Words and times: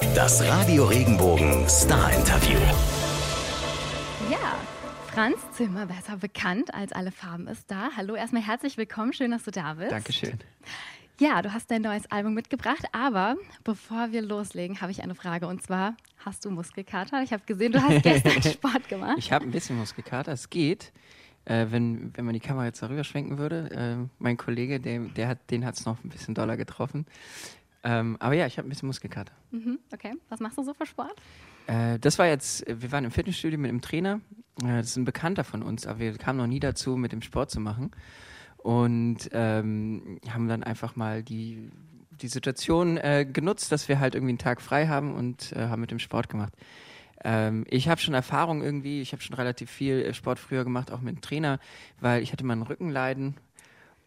Das 0.00 0.42
Radio 0.46 0.86
Regenbogen 0.86 1.68
Star 1.68 2.10
Interview. 2.12 2.58
Ja, 4.30 4.58
Franz 5.12 5.38
Zimmer, 5.52 5.84
besser 5.84 6.16
bekannt 6.16 6.72
als 6.72 6.92
Alle 6.92 7.12
Farben, 7.12 7.46
ist 7.46 7.70
da. 7.70 7.90
Hallo, 7.96 8.14
erstmal 8.14 8.42
herzlich 8.42 8.78
willkommen. 8.78 9.12
Schön, 9.12 9.30
dass 9.30 9.44
du 9.44 9.50
da 9.50 9.74
bist. 9.74 9.92
Dankeschön. 9.92 10.38
Ja, 11.20 11.42
du 11.42 11.52
hast 11.52 11.70
dein 11.70 11.82
neues 11.82 12.10
Album 12.10 12.32
mitgebracht, 12.32 12.84
aber 12.92 13.36
bevor 13.62 14.10
wir 14.10 14.22
loslegen, 14.22 14.80
habe 14.80 14.90
ich 14.90 15.02
eine 15.02 15.14
Frage 15.14 15.46
und 15.46 15.62
zwar: 15.62 15.94
Hast 16.24 16.46
du 16.46 16.50
Muskelkater? 16.50 17.22
Ich 17.22 17.34
habe 17.34 17.42
gesehen, 17.44 17.72
du 17.72 17.82
hast 17.82 18.02
gestern 18.02 18.42
Sport 18.42 18.88
gemacht. 18.88 19.18
Ich 19.18 19.30
habe 19.32 19.44
ein 19.44 19.50
bisschen 19.50 19.76
Muskelkater, 19.76 20.32
es 20.32 20.48
geht. 20.48 20.92
Äh, 21.44 21.66
wenn, 21.70 22.12
wenn 22.16 22.24
man 22.24 22.34
die 22.34 22.40
Kamera 22.40 22.66
jetzt 22.66 22.82
darüber 22.82 23.04
schwenken 23.04 23.38
würde, 23.38 23.70
äh, 23.70 24.08
mein 24.18 24.36
Kollege, 24.36 24.78
der, 24.78 25.00
der 25.00 25.28
hat, 25.28 25.50
den 25.50 25.64
hat 25.64 25.74
es 25.74 25.86
noch 25.86 26.02
ein 26.04 26.10
bisschen 26.10 26.34
doller 26.34 26.56
getroffen. 26.56 27.06
Ähm, 27.82 28.16
aber 28.20 28.34
ja, 28.34 28.46
ich 28.46 28.58
habe 28.58 28.68
ein 28.68 28.70
bisschen 28.70 28.88
Muskelkater. 28.88 29.32
Mhm, 29.50 29.78
okay, 29.92 30.14
was 30.28 30.40
machst 30.40 30.58
du 30.58 30.62
so 30.62 30.74
für 30.74 30.86
Sport? 30.86 31.14
Äh, 31.66 31.98
das 31.98 32.18
war 32.18 32.26
jetzt, 32.26 32.64
wir 32.66 32.92
waren 32.92 33.04
im 33.04 33.10
Fitnessstudio 33.10 33.58
mit 33.58 33.70
einem 33.70 33.80
Trainer. 33.80 34.20
Äh, 34.62 34.78
das 34.78 34.88
ist 34.88 34.96
ein 34.96 35.04
Bekannter 35.04 35.44
von 35.44 35.62
uns, 35.62 35.86
aber 35.86 36.00
wir 36.00 36.16
kamen 36.18 36.38
noch 36.38 36.46
nie 36.46 36.60
dazu, 36.60 36.96
mit 36.96 37.12
dem 37.12 37.22
Sport 37.22 37.50
zu 37.50 37.60
machen. 37.60 37.90
Und 38.58 39.30
ähm, 39.32 40.20
haben 40.28 40.48
dann 40.48 40.62
einfach 40.62 40.94
mal 40.94 41.22
die, 41.22 41.70
die 42.10 42.28
Situation 42.28 42.98
äh, 42.98 43.26
genutzt, 43.30 43.72
dass 43.72 43.88
wir 43.88 43.98
halt 43.98 44.14
irgendwie 44.14 44.32
einen 44.32 44.38
Tag 44.38 44.60
frei 44.60 44.86
haben 44.86 45.14
und 45.14 45.52
äh, 45.52 45.68
haben 45.68 45.80
mit 45.80 45.90
dem 45.90 45.98
Sport 45.98 46.28
gemacht. 46.28 46.52
Ähm, 47.22 47.64
ich 47.68 47.88
habe 47.88 48.00
schon 48.00 48.14
Erfahrung 48.14 48.62
irgendwie, 48.62 49.00
ich 49.00 49.12
habe 49.12 49.22
schon 49.22 49.36
relativ 49.36 49.70
viel 49.70 50.02
äh, 50.02 50.14
Sport 50.14 50.38
früher 50.38 50.64
gemacht, 50.64 50.90
auch 50.90 51.00
mit 51.00 51.14
einem 51.14 51.20
Trainer, 51.20 51.58
weil 52.00 52.22
ich 52.22 52.32
hatte 52.32 52.44
mal 52.44 52.54
einen 52.54 52.62
Rückenleiden 52.62 53.36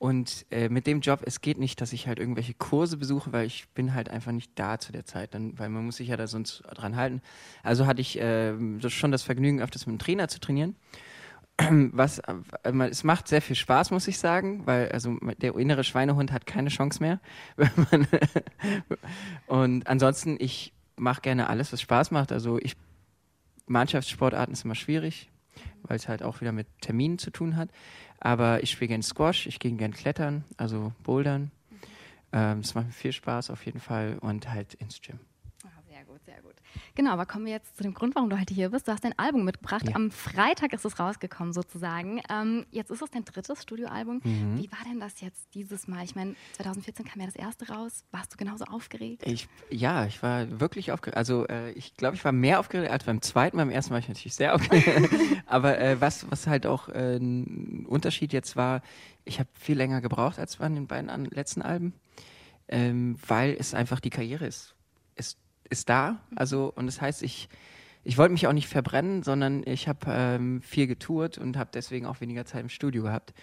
und 0.03 0.45
äh, 0.52 0.67
mit 0.67 0.85
dem 0.85 0.99
Job, 0.99 1.21
es 1.25 1.39
geht 1.39 1.57
nicht, 1.57 1.80
dass 1.80 1.93
ich 1.93 2.07
halt 2.07 2.20
irgendwelche 2.20 2.53
Kurse 2.53 2.98
besuche, 2.98 3.31
weil 3.31 3.45
ich 3.45 3.70
bin 3.70 3.94
halt 3.94 4.09
einfach 4.09 4.34
nicht 4.34 4.52
da 4.55 4.77
zu 4.77 4.91
der 4.91 5.05
Zeit, 5.05 5.34
dann, 5.34 5.57
weil 5.57 5.70
man 5.70 5.85
muss 5.85 5.95
sich 5.95 6.09
ja 6.09 6.17
da 6.17 6.27
sonst 6.27 6.61
dran 6.73 6.98
halten. 6.98 7.21
Also 7.63 7.88
hatte 7.88 8.02
ich 8.02 8.20
äh, 8.20 8.53
schon 8.89 9.14
das 9.14 9.23
Vergnügen, 9.23 9.61
öfters 9.61 9.86
mit 9.86 9.94
einem 9.94 10.00
Trainer 10.00 10.27
zu 10.27 10.42
trainieren. 10.42 10.75
Was, 11.94 12.19
äh, 12.19 12.33
es 12.89 13.05
macht 13.05 13.30
sehr 13.30 13.42
viel 13.42 13.55
Spaß, 13.55 13.92
muss 13.92 14.09
ich 14.09 14.19
sagen, 14.19 14.67
weil 14.67 14.92
also 14.92 15.17
der 15.38 15.55
innere 15.55 15.86
Schweinehund 15.86 16.33
hat 16.33 16.45
keine 16.45 16.67
Chance 16.67 17.02
mehr. 17.02 17.22
und 19.47 19.88
ansonsten, 19.88 20.36
ich 20.38 20.73
mache 20.97 21.22
gerne 21.22 21.47
alles, 21.47 21.72
was 21.72 21.80
Spaß 21.80 22.11
macht. 22.11 22.33
Also 22.33 22.59
ich 22.59 22.75
Mannschaftssportarten 23.67 24.52
ist 24.52 24.66
immer 24.66 24.75
schwierig, 24.75 25.30
weil 25.83 25.97
es 25.97 26.07
halt 26.07 26.23
auch 26.23 26.41
wieder 26.41 26.51
mit 26.51 26.67
Terminen 26.81 27.17
zu 27.17 27.31
tun 27.31 27.55
hat. 27.55 27.69
Aber 28.19 28.63
ich 28.63 28.71
spiele 28.71 28.89
gerne 28.89 29.03
Squash, 29.03 29.47
ich 29.47 29.59
gehe 29.59 29.71
gerne 29.73 29.93
klettern, 29.93 30.43
also 30.57 30.93
Bouldern. 31.03 31.51
Ähm, 32.31 32.61
das 32.61 32.73
macht 32.75 32.87
mir 32.87 32.91
viel 32.93 33.11
Spaß 33.11 33.49
auf 33.49 33.65
jeden 33.65 33.79
Fall 33.79 34.17
und 34.19 34.49
halt 34.49 34.73
ins 34.75 35.01
Gym. 35.01 35.19
Sehr 36.25 36.35
gut, 36.35 36.35
sehr 36.35 36.41
gut. 36.43 36.55
Genau, 36.95 37.11
aber 37.11 37.25
kommen 37.25 37.45
wir 37.45 37.53
jetzt 37.53 37.75
zu 37.77 37.83
dem 37.83 37.93
Grund, 37.93 38.16
warum 38.16 38.29
du 38.29 38.39
heute 38.39 38.53
hier 38.53 38.69
bist. 38.69 38.88
Du 38.88 38.91
hast 38.91 39.03
dein 39.03 39.17
Album 39.17 39.45
mitgebracht. 39.45 39.88
Ja. 39.88 39.95
Am 39.95 40.11
Freitag 40.11 40.73
ist 40.73 40.85
es 40.85 40.99
rausgekommen, 40.99 41.53
sozusagen. 41.53 42.21
Ähm, 42.30 42.65
jetzt 42.71 42.91
ist 42.91 43.02
es 43.02 43.11
dein 43.11 43.25
drittes 43.25 43.61
Studioalbum. 43.63 44.21
Mhm. 44.23 44.57
Wie 44.57 44.71
war 44.71 44.80
denn 44.88 44.99
das 44.99 45.21
jetzt 45.21 45.53
dieses 45.53 45.88
Mal? 45.88 46.03
Ich 46.03 46.15
meine, 46.15 46.35
2014 46.53 47.05
kam 47.05 47.19
ja 47.21 47.25
das 47.25 47.35
erste 47.35 47.67
raus. 47.69 48.03
Warst 48.11 48.33
du 48.33 48.38
genauso 48.38 48.65
aufgeregt? 48.65 49.23
Ich, 49.25 49.47
ja, 49.69 50.05
ich 50.05 50.21
war 50.23 50.59
wirklich 50.59 50.91
aufgeregt. 50.91 51.17
Also 51.17 51.47
äh, 51.47 51.71
ich 51.71 51.95
glaube, 51.95 52.15
ich 52.15 52.25
war 52.25 52.31
mehr 52.31 52.59
aufgeregt 52.59 52.91
als 52.91 53.03
beim 53.03 53.21
zweiten. 53.21 53.58
Beim 53.58 53.69
ersten 53.69 53.91
war 53.91 53.99
ich 53.99 54.08
natürlich 54.08 54.35
sehr 54.35 54.55
aufgeregt. 54.55 55.09
Aber 55.45 55.80
äh, 55.80 55.99
was, 55.99 56.30
was 56.31 56.47
halt 56.47 56.65
auch 56.65 56.89
äh, 56.89 57.17
ein 57.17 57.85
Unterschied 57.87 58.33
jetzt 58.33 58.55
war, 58.55 58.81
ich 59.25 59.39
habe 59.39 59.49
viel 59.53 59.77
länger 59.77 60.02
gebraucht 60.02 60.39
als 60.39 60.58
bei 60.58 60.67
den 60.67 60.87
beiden 60.87 61.25
letzten 61.25 61.61
Alben, 61.61 61.93
ähm, 62.67 63.17
weil 63.27 63.55
es 63.58 63.73
einfach 63.73 63.99
die 63.99 64.09
Karriere 64.09 64.45
ist, 64.45 64.75
ist, 65.15 65.37
ist 65.69 65.89
da. 65.89 66.19
Also 66.36 66.72
und 66.75 66.86
das 66.86 67.02
heißt, 67.02 67.23
ich 67.23 67.50
ich 68.06 68.17
wollte 68.17 68.33
mich 68.33 68.47
auch 68.47 68.53
nicht 68.53 68.67
verbrennen, 68.67 69.23
sondern 69.23 69.64
ich 69.66 69.88
habe 69.88 70.08
ähm, 70.09 70.61
viel 70.61 70.88
getourt 70.88 71.38
und 71.38 71.58
habe 71.58 71.70
deswegen 71.73 72.05
auch 72.05 72.20
weniger 72.20 72.45
Zeit 72.45 72.61
im 72.61 72.70
Studio 72.70 73.04
gehabt. 73.04 73.33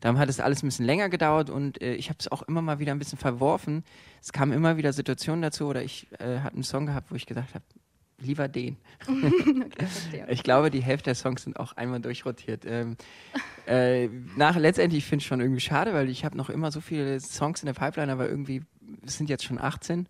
Darum 0.00 0.18
hat 0.18 0.28
es 0.28 0.40
alles 0.40 0.62
ein 0.62 0.66
bisschen 0.66 0.84
länger 0.84 1.08
gedauert 1.08 1.48
und 1.48 1.80
äh, 1.80 1.94
ich 1.94 2.10
habe 2.10 2.18
es 2.20 2.30
auch 2.30 2.42
immer 2.42 2.60
mal 2.60 2.78
wieder 2.78 2.92
ein 2.92 2.98
bisschen 2.98 3.18
verworfen. 3.18 3.82
Es 4.20 4.32
kamen 4.32 4.52
immer 4.52 4.76
wieder 4.76 4.92
Situationen 4.92 5.40
dazu 5.42 5.66
oder 5.66 5.82
ich 5.82 6.06
äh, 6.18 6.40
hatte 6.40 6.54
einen 6.54 6.64
Song 6.64 6.86
gehabt, 6.86 7.10
wo 7.10 7.14
ich 7.14 7.24
gesagt 7.24 7.54
habe, 7.54 7.64
lieber 8.18 8.48
den. 8.48 8.76
okay. 9.08 10.24
Ich 10.28 10.42
glaube, 10.42 10.70
die 10.70 10.82
Hälfte 10.82 11.04
der 11.04 11.14
Songs 11.14 11.44
sind 11.44 11.58
auch 11.58 11.72
einmal 11.72 12.00
durchrotiert. 12.00 12.66
Ähm, 12.66 12.96
äh, 13.66 14.08
nach, 14.36 14.56
letztendlich 14.56 15.06
finde 15.06 15.22
ich 15.22 15.28
schon 15.28 15.40
irgendwie 15.40 15.60
schade, 15.60 15.94
weil 15.94 16.10
ich 16.10 16.26
habe 16.26 16.36
noch 16.36 16.50
immer 16.50 16.70
so 16.70 16.82
viele 16.82 17.20
Songs 17.20 17.62
in 17.62 17.66
der 17.66 17.72
Pipeline, 17.72 18.12
aber 18.12 18.28
irgendwie 18.28 18.62
es 19.06 19.16
sind 19.16 19.30
jetzt 19.30 19.44
schon 19.44 19.58
18. 19.58 20.08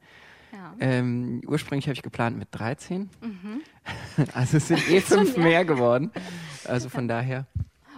Ja. 0.53 0.75
Ähm, 0.81 1.41
ursprünglich 1.47 1.87
habe 1.87 1.95
ich 1.95 2.03
geplant 2.03 2.37
mit 2.39 2.49
13. 2.53 3.09
Mhm. 3.21 3.61
Also 4.35 4.57
es 4.59 4.69
sind 4.69 4.89
eh 4.91 5.01
fünf 5.01 5.37
mehr. 5.37 5.45
mehr 5.47 5.65
geworden. 5.65 6.11
Also 6.65 6.89
von 6.89 7.09
daher. 7.09 7.47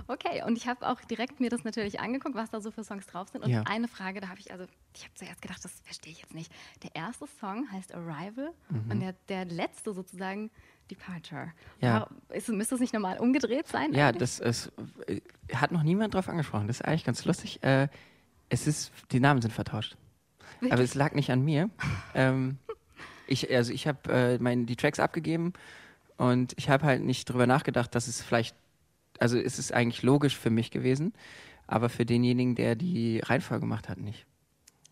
Okay, 0.09 0.43
und 0.47 0.57
ich 0.59 0.67
habe 0.69 0.87
auch 0.87 1.01
direkt 1.03 1.41
mir 1.41 1.49
das 1.49 1.65
natürlich 1.65 2.01
angeguckt, 2.01 2.35
was 2.35 2.51
da 2.51 2.61
so 2.61 2.71
für 2.71 2.83
Songs 2.85 3.07
drauf 3.07 3.29
sind. 3.29 3.45
Und 3.45 3.51
Ja. 3.51 3.63
eine 3.63 3.89
Frage, 3.89 4.21
da 4.21 4.29
habe 4.29 4.41
ich, 4.41 4.51
also, 4.53 4.65
ich 4.95 5.03
habe 5.05 5.15
zuerst 5.15 5.41
gedacht, 5.41 5.65
das 5.65 5.73
verstehe 5.85 6.13
ich 6.13 6.21
jetzt 6.21 6.35
nicht. 6.35 6.53
Der 6.83 6.95
erste 6.95 7.27
Song 7.41 7.71
heißt 7.73 7.95
Arrival 7.95 8.51
Mhm. 8.69 8.91
und 8.91 9.01
der, 9.01 9.15
der 9.29 9.45
letzte 9.45 9.93
sozusagen 9.95 10.51
Departure. 10.91 11.53
Ja. 11.81 12.09
Ist, 12.31 12.49
müsste 12.49 12.75
es 12.75 12.81
nicht 12.81 12.93
normal 12.93 13.19
umgedreht 13.19 13.69
sein? 13.69 13.93
Ja, 13.95 14.09
eigentlich? 14.09 14.19
das 14.21 14.41
ist, 14.41 14.73
äh, 15.07 15.21
hat 15.55 15.71
noch 15.73 15.83
niemand 15.85 16.15
drauf 16.15 16.29
angesprochen. 16.29 16.67
Das 16.67 16.81
ist 16.81 16.83
eigentlich 16.87 17.05
ganz 17.05 17.25
lustig. 17.25 17.63
Äh, 17.63 17.89
es 18.49 18.67
ist, 18.67 18.93
die 19.13 19.21
Namen 19.21 19.41
sind 19.41 19.53
vertauscht. 19.53 19.97
Aber 20.71 20.83
es 20.83 20.95
lag 20.95 21.13
nicht 21.15 21.31
an 21.31 21.45
mir. 21.45 21.71
ähm, 22.15 22.59
ich, 23.27 23.51
also 23.55 23.73
ich 23.73 23.87
habe 23.87 24.13
äh, 24.13 24.39
mein- 24.39 24.67
die 24.67 24.77
Tracks 24.77 25.01
abgegeben 25.01 25.53
und 26.17 26.53
ich 26.57 26.69
habe 26.69 26.85
halt 26.85 27.03
nicht 27.03 27.25
drüber 27.31 27.47
nachgedacht, 27.47 27.95
dass 27.95 28.07
es 28.09 28.23
vielleicht, 28.23 28.55
also 29.19 29.39
es 29.39 29.59
ist 29.59 29.73
eigentlich 29.73 30.03
logisch 30.03 30.37
für 30.37 30.51
mich 30.51 30.71
gewesen, 30.71 31.13
aber 31.67 31.89
für 31.89 32.05
denjenigen, 32.05 32.55
der 32.55 32.75
die 32.75 33.21
Reihenfolge 33.21 33.61
gemacht 33.63 33.89
hat, 33.89 33.99
nicht. 33.99 34.27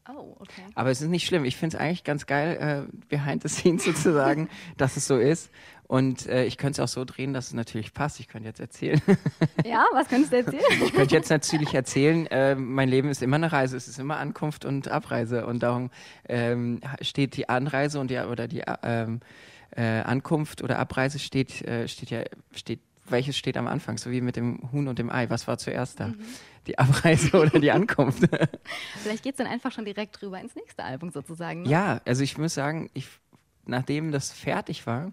Oh, 0.09 0.35
okay. 0.41 0.63
Aber 0.75 0.91
es 0.91 1.03
ist 1.03 1.09
nicht 1.09 1.27
schlimm. 1.27 1.45
Ich 1.45 1.57
finde 1.57 1.77
es 1.77 1.81
eigentlich 1.81 2.05
ganz 2.05 2.27
geil, 2.27 2.89
äh, 2.91 2.97
behind 3.09 3.43
the 3.43 3.49
scenes 3.49 3.85
sozusagen, 3.85 4.49
dass 4.77 4.97
es 4.97 5.07
so 5.07 5.19
ist. 5.19 5.51
Und 5.91 6.29
äh, 6.29 6.45
ich 6.45 6.57
könnte 6.57 6.81
es 6.81 6.89
auch 6.89 6.93
so 6.93 7.05
drehen, 7.05 7.33
dass 7.33 7.49
es 7.49 7.53
natürlich 7.53 7.93
passt. 7.93 8.21
Ich 8.21 8.29
könnte 8.29 8.47
jetzt 8.47 8.61
erzählen. 8.61 9.03
Ja, 9.67 9.85
was 9.93 10.07
könntest 10.07 10.33
du 10.33 10.37
erzählen? 10.37 10.63
Ich 10.85 10.93
könnte 10.93 11.17
jetzt 11.17 11.31
natürlich 11.31 11.75
erzählen, 11.75 12.29
äh, 12.29 12.55
mein 12.55 12.89
Leben 12.89 13.09
ist 13.09 13.23
immer 13.23 13.37
eine 13.37 13.51
Reise, 13.51 13.77
es 13.77 13.89
ist 13.89 13.99
immer 13.99 14.19
Ankunft 14.19 14.65
und 14.65 14.87
Abreise 14.87 15.47
und 15.47 15.65
darum 15.65 15.91
ähm, 16.29 16.81
steht 17.01 17.37
die 17.37 17.49
Anreise 17.49 17.99
und 17.99 18.09
die 18.09 18.19
oder 18.19 18.47
die 18.47 18.61
äh, 18.61 18.77
ähm, 18.85 19.21
äh, 19.73 19.83
Ankunft 20.03 20.63
oder 20.63 20.79
Abreise 20.79 21.19
steht 21.19 21.63
äh, 21.63 21.89
steht 21.89 22.11
ja 22.11 22.23
steht 22.55 22.79
welches 23.09 23.37
steht 23.37 23.57
am 23.57 23.67
Anfang, 23.67 23.99
so 23.99 24.13
wie 24.13 24.21
mit 24.21 24.37
dem 24.37 24.71
Huhn 24.71 24.87
und 24.87 25.01
dem 25.01 25.11
Ei. 25.11 25.29
Was 25.29 25.49
war 25.49 25.59
zuerst 25.59 25.99
da? 25.99 26.15
Die 26.69 26.79
Abreise 26.79 27.33
oder 27.41 27.59
die 27.59 27.73
Ankunft? 27.73 28.29
Vielleicht 29.03 29.25
geht 29.25 29.33
es 29.33 29.39
dann 29.39 29.49
einfach 29.49 29.73
schon 29.73 29.85
direkt 29.85 30.23
rüber 30.23 30.41
ins 30.41 30.55
nächste 30.55 30.85
Album 30.85 31.11
sozusagen. 31.11 31.63
Ne? 31.63 31.69
ja, 31.69 32.01
also 32.05 32.23
ich 32.23 32.39
muss 32.39 32.55
sagen, 32.55 32.91
ich, 32.95 33.09
nachdem 33.67 34.13
das 34.13 34.31
fertig 34.31 34.87
war, 34.87 35.11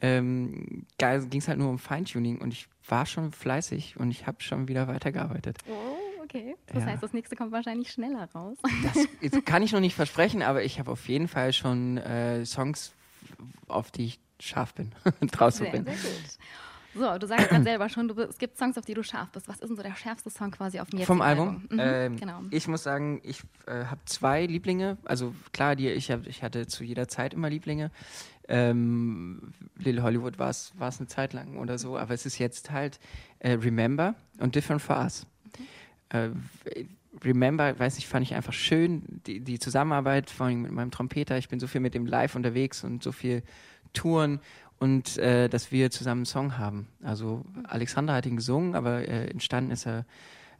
ähm, 0.00 0.86
ging 0.98 1.40
es 1.40 1.48
halt 1.48 1.58
nur 1.58 1.70
um 1.70 1.78
Feintuning 1.78 2.38
und 2.40 2.52
ich 2.52 2.68
war 2.88 3.06
schon 3.06 3.32
fleißig 3.32 3.96
und 3.98 4.10
ich 4.10 4.26
habe 4.26 4.42
schon 4.42 4.68
wieder 4.68 4.88
weitergearbeitet. 4.88 5.58
Oh, 5.68 5.96
okay. 6.22 6.54
Das 6.66 6.84
Ja. 6.84 6.90
heißt, 6.90 7.02
das 7.02 7.12
nächste 7.12 7.34
kommt 7.36 7.52
wahrscheinlich 7.52 7.90
schneller 7.90 8.28
raus. 8.34 8.58
Das 8.82 9.44
kann 9.44 9.62
ich 9.62 9.72
noch 9.72 9.80
nicht 9.80 9.94
versprechen, 9.94 10.42
aber 10.42 10.62
ich 10.64 10.78
habe 10.78 10.90
auf 10.90 11.08
jeden 11.08 11.28
Fall 11.28 11.52
schon 11.52 11.96
äh, 11.98 12.44
Songs, 12.44 12.94
auf 13.68 13.90
die 13.90 14.04
ich 14.06 14.20
scharf 14.40 14.74
bin, 14.74 14.92
draußen 15.32 15.64
Sehr, 15.64 15.72
bin. 15.72 15.84
sehr 15.84 15.94
gut. 15.96 16.22
So, 16.98 17.18
du 17.18 17.26
sagst 17.26 17.48
gerade 17.50 17.62
selber 17.62 17.90
schon, 17.90 18.06
bist- 18.06 18.30
es 18.30 18.38
gibt 18.38 18.56
Songs, 18.56 18.78
auf 18.78 18.86
die 18.86 18.94
du 18.94 19.02
scharf 19.02 19.28
bist. 19.30 19.48
Was 19.48 19.56
ist 19.60 19.68
denn 19.68 19.76
so 19.76 19.82
der 19.82 19.94
schärfste 19.96 20.30
Song 20.30 20.50
quasi 20.50 20.78
auf 20.80 20.86
jetzigen 20.88 21.04
Vom 21.06 21.20
Album. 21.20 21.66
Mhm, 21.70 21.78
ähm, 21.78 22.16
genau. 22.16 22.40
Ich 22.50 22.68
muss 22.68 22.82
sagen, 22.84 23.20
ich 23.22 23.42
äh, 23.66 23.84
habe 23.84 24.00
zwei 24.06 24.46
Lieblinge. 24.46 24.96
Also 25.04 25.34
klar, 25.52 25.76
die, 25.76 25.90
ich, 25.90 26.10
hab, 26.10 26.26
ich 26.26 26.42
hatte 26.42 26.66
zu 26.66 26.84
jeder 26.84 27.06
Zeit 27.06 27.34
immer 27.34 27.50
Lieblinge. 27.50 27.90
Ähm, 28.48 29.52
Little 29.76 30.02
Hollywood 30.02 30.38
war 30.38 30.50
es 30.50 30.72
eine 30.78 31.06
Zeit 31.08 31.32
lang 31.32 31.56
oder 31.56 31.78
so, 31.78 31.96
aber 31.98 32.14
es 32.14 32.26
ist 32.26 32.38
jetzt 32.38 32.70
halt 32.70 33.00
äh, 33.40 33.52
Remember 33.52 34.14
und 34.38 34.54
Different 34.54 34.82
for 34.82 34.96
Us. 34.96 35.26
Äh, 36.10 36.30
Remember, 37.24 37.78
weiß 37.78 37.98
ich, 37.98 38.06
fand 38.06 38.24
ich 38.24 38.34
einfach 38.34 38.52
schön, 38.52 39.02
die, 39.26 39.40
die 39.40 39.58
Zusammenarbeit, 39.58 40.30
vor 40.30 40.46
allem 40.46 40.62
mit 40.62 40.72
meinem 40.72 40.90
Trompeter. 40.90 41.38
Ich 41.38 41.48
bin 41.48 41.60
so 41.60 41.66
viel 41.66 41.80
mit 41.80 41.94
dem 41.94 42.06
live 42.06 42.36
unterwegs 42.36 42.84
und 42.84 43.02
so 43.02 43.10
viel 43.10 43.42
Touren 43.94 44.40
und 44.78 45.16
äh, 45.18 45.48
dass 45.48 45.72
wir 45.72 45.90
zusammen 45.90 46.20
einen 46.20 46.26
Song 46.26 46.58
haben. 46.58 46.88
Also 47.02 47.44
Alexander 47.64 48.14
hat 48.14 48.26
ihn 48.26 48.36
gesungen, 48.36 48.74
aber 48.74 49.08
äh, 49.08 49.28
entstanden 49.28 49.70
ist 49.70 49.86
er 49.86 50.04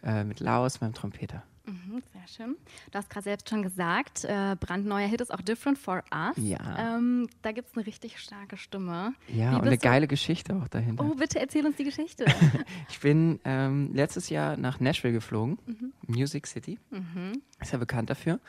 äh, 0.02 0.24
mit 0.24 0.40
Laos, 0.40 0.80
meinem 0.80 0.94
Trompeter. 0.94 1.42
Mhm, 1.66 2.02
sehr 2.26 2.46
schön. 2.46 2.56
Du 2.90 2.98
hast 2.98 3.10
gerade 3.10 3.24
selbst 3.24 3.48
schon 3.48 3.62
gesagt, 3.62 4.24
äh, 4.24 4.56
brandneuer 4.58 5.06
Hit 5.08 5.20
ist 5.20 5.32
auch 5.32 5.40
Different 5.40 5.78
for 5.78 6.02
Us. 6.14 6.36
Ja. 6.36 6.96
Ähm, 6.96 7.28
da 7.42 7.52
gibt 7.52 7.68
es 7.70 7.76
eine 7.76 7.86
richtig 7.86 8.18
starke 8.18 8.56
Stimme. 8.56 9.14
Ja, 9.28 9.52
Wie 9.52 9.54
und 9.56 9.62
eine 9.62 9.70
du- 9.78 9.78
geile 9.78 10.06
Geschichte 10.06 10.54
auch 10.56 10.68
dahinter. 10.68 11.04
Oh, 11.04 11.14
bitte 11.14 11.38
erzähl 11.40 11.64
uns 11.66 11.76
die 11.76 11.84
Geschichte. 11.84 12.24
Ich 12.88 13.00
bin 13.00 13.40
ähm, 13.44 13.90
letztes 13.92 14.28
Jahr 14.30 14.56
nach 14.56 14.80
Nashville 14.80 15.12
geflogen, 15.12 15.58
Mhm. 15.66 15.92
Music 16.06 16.46
City. 16.46 16.78
Ist 17.60 17.72
ja 17.72 17.78
bekannt 17.78 18.10
dafür. 18.10 18.40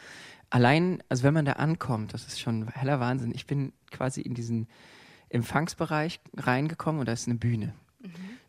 allein, 0.50 1.03
also 1.09 1.24
wenn 1.24 1.33
man 1.33 1.45
da 1.45 1.53
ankommt, 1.53 2.13
das 2.13 2.25
ist 2.27 2.39
schon 2.39 2.68
heller 2.69 3.00
Wahnsinn. 3.00 3.31
Ich 3.35 3.45
bin 3.47 3.74
quasi 3.91 4.21
in 4.21 4.33
diesen 4.33 4.68
Empfangsbereich 5.29 6.19
reingekommen 6.35 7.00
und 7.01 7.06
da 7.07 7.12
ist 7.13 7.27
eine 7.27 7.38
Bühne. 7.38 7.74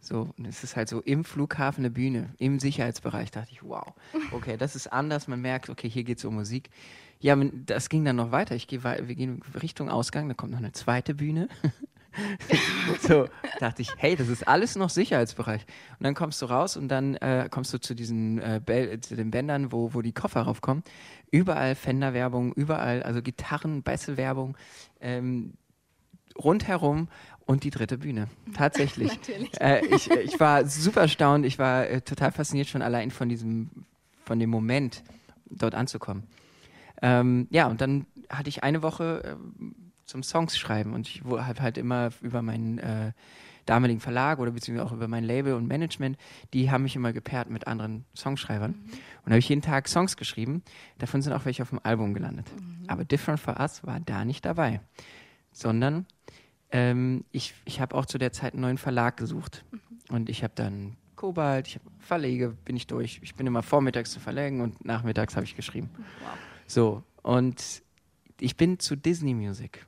So, 0.00 0.30
und 0.36 0.46
es 0.46 0.62
ist 0.62 0.76
halt 0.76 0.88
so 0.88 1.00
im 1.00 1.24
Flughafen 1.24 1.82
eine 1.82 1.90
Bühne, 1.90 2.30
im 2.38 2.58
Sicherheitsbereich. 2.60 3.30
Da 3.30 3.40
dachte 3.40 3.52
ich, 3.52 3.62
wow, 3.62 3.94
okay, 4.32 4.56
das 4.56 4.76
ist 4.76 4.86
anders. 4.92 5.28
Man 5.28 5.40
merkt, 5.40 5.70
okay, 5.70 5.88
hier 5.88 6.04
geht 6.04 6.18
es 6.18 6.24
um 6.24 6.34
Musik. 6.34 6.70
Ja, 7.20 7.36
das 7.36 7.88
ging 7.88 8.04
dann 8.04 8.16
noch 8.16 8.30
weiter. 8.30 8.54
Ich 8.54 8.68
gehe, 8.68 8.84
wir 8.84 9.14
gehen 9.14 9.42
Richtung 9.60 9.90
Ausgang, 9.90 10.28
da 10.28 10.34
kommt 10.34 10.52
noch 10.52 10.58
eine 10.58 10.72
zweite 10.72 11.14
Bühne. 11.14 11.48
so 13.00 13.28
dachte 13.58 13.82
ich, 13.82 13.90
hey, 13.96 14.16
das 14.16 14.28
ist 14.28 14.46
alles 14.46 14.76
noch 14.76 14.90
Sicherheitsbereich. 14.90 15.62
Und 15.98 16.04
dann 16.04 16.14
kommst 16.14 16.40
du 16.42 16.46
raus 16.46 16.76
und 16.76 16.88
dann 16.88 17.14
äh, 17.16 17.48
kommst 17.50 17.72
du 17.74 17.78
zu 17.78 17.94
diesen 17.94 18.38
äh, 18.38 19.00
zu 19.00 19.16
den 19.16 19.30
Bändern, 19.30 19.72
wo, 19.72 19.94
wo 19.94 20.02
die 20.02 20.12
Koffer 20.12 20.42
raufkommen. 20.42 20.84
Überall 21.30 21.74
Fender-Werbung, 21.74 22.52
überall, 22.52 23.02
also 23.02 23.22
Gitarren, 23.22 23.82
Bässe-Werbung. 23.82 24.56
Ähm, 25.00 25.54
rundherum 26.36 27.08
und 27.48 27.64
die 27.64 27.70
dritte 27.70 27.96
Bühne. 27.96 28.28
Tatsächlich. 28.54 29.10
äh, 29.58 29.84
ich, 29.86 30.10
ich 30.10 30.38
war 30.38 30.66
super 30.66 31.00
erstaunt. 31.02 31.46
Ich 31.46 31.58
war 31.58 31.88
äh, 31.88 32.02
total 32.02 32.30
fasziniert 32.30 32.68
schon 32.68 32.82
allein 32.82 33.10
von 33.10 33.28
diesem, 33.28 33.70
von 34.24 34.38
dem 34.38 34.50
Moment, 34.50 35.02
dort 35.50 35.74
anzukommen. 35.74 36.24
Ähm, 37.00 37.48
ja, 37.50 37.66
und 37.66 37.80
dann 37.80 38.06
hatte 38.28 38.50
ich 38.50 38.62
eine 38.62 38.82
Woche 38.82 39.24
äh, 39.24 39.64
zum 40.04 40.22
Songs 40.22 40.58
schreiben 40.58 40.92
und 40.92 41.08
ich 41.08 41.22
habe 41.24 41.62
halt 41.62 41.78
immer 41.78 42.10
über 42.20 42.42
meinen 42.42 42.78
äh, 42.78 43.12
damaligen 43.64 44.00
Verlag 44.00 44.40
oder 44.40 44.50
beziehungsweise 44.50 44.86
auch 44.86 44.92
über 44.92 45.08
mein 45.08 45.24
Label 45.24 45.54
und 45.54 45.66
Management, 45.66 46.18
die 46.52 46.70
haben 46.70 46.82
mich 46.82 46.96
immer 46.96 47.14
gepaart 47.14 47.48
mit 47.48 47.66
anderen 47.66 48.04
Songschreibern. 48.14 48.72
Mhm. 48.72 48.90
Und 49.24 49.32
habe 49.32 49.38
ich 49.38 49.48
jeden 49.48 49.62
Tag 49.62 49.88
Songs 49.88 50.18
geschrieben. 50.18 50.62
Davon 50.98 51.22
sind 51.22 51.32
auch 51.32 51.46
welche 51.46 51.62
auf 51.62 51.70
dem 51.70 51.80
Album 51.82 52.12
gelandet. 52.12 52.46
Mhm. 52.54 52.84
Aber 52.88 53.04
Different 53.04 53.40
for 53.40 53.58
Us 53.58 53.86
war 53.86 54.00
da 54.00 54.26
nicht 54.26 54.44
dabei, 54.44 54.80
sondern 55.52 56.06
ähm, 56.70 57.24
ich, 57.32 57.54
ich 57.64 57.80
habe 57.80 57.94
auch 57.96 58.06
zu 58.06 58.18
der 58.18 58.32
Zeit 58.32 58.52
einen 58.52 58.62
neuen 58.62 58.78
Verlag 58.78 59.16
gesucht. 59.16 59.64
Mhm. 59.70 59.80
Und 60.14 60.28
ich 60.28 60.42
habe 60.42 60.52
dann 60.54 60.96
Kobalt, 61.16 61.66
ich 61.66 61.74
habe 61.74 61.84
Verlege, 61.98 62.50
bin 62.64 62.76
ich 62.76 62.86
durch. 62.86 63.20
Ich 63.22 63.34
bin 63.34 63.46
immer 63.46 63.62
vormittags 63.62 64.12
zu 64.12 64.20
verlegen 64.20 64.60
und 64.60 64.84
nachmittags 64.84 65.36
habe 65.36 65.44
ich 65.44 65.56
geschrieben. 65.56 65.90
Wow. 65.96 66.38
So, 66.66 67.02
und 67.22 67.82
ich 68.40 68.56
bin 68.56 68.78
zu 68.78 68.96
Disney 68.96 69.34
Music. 69.34 69.84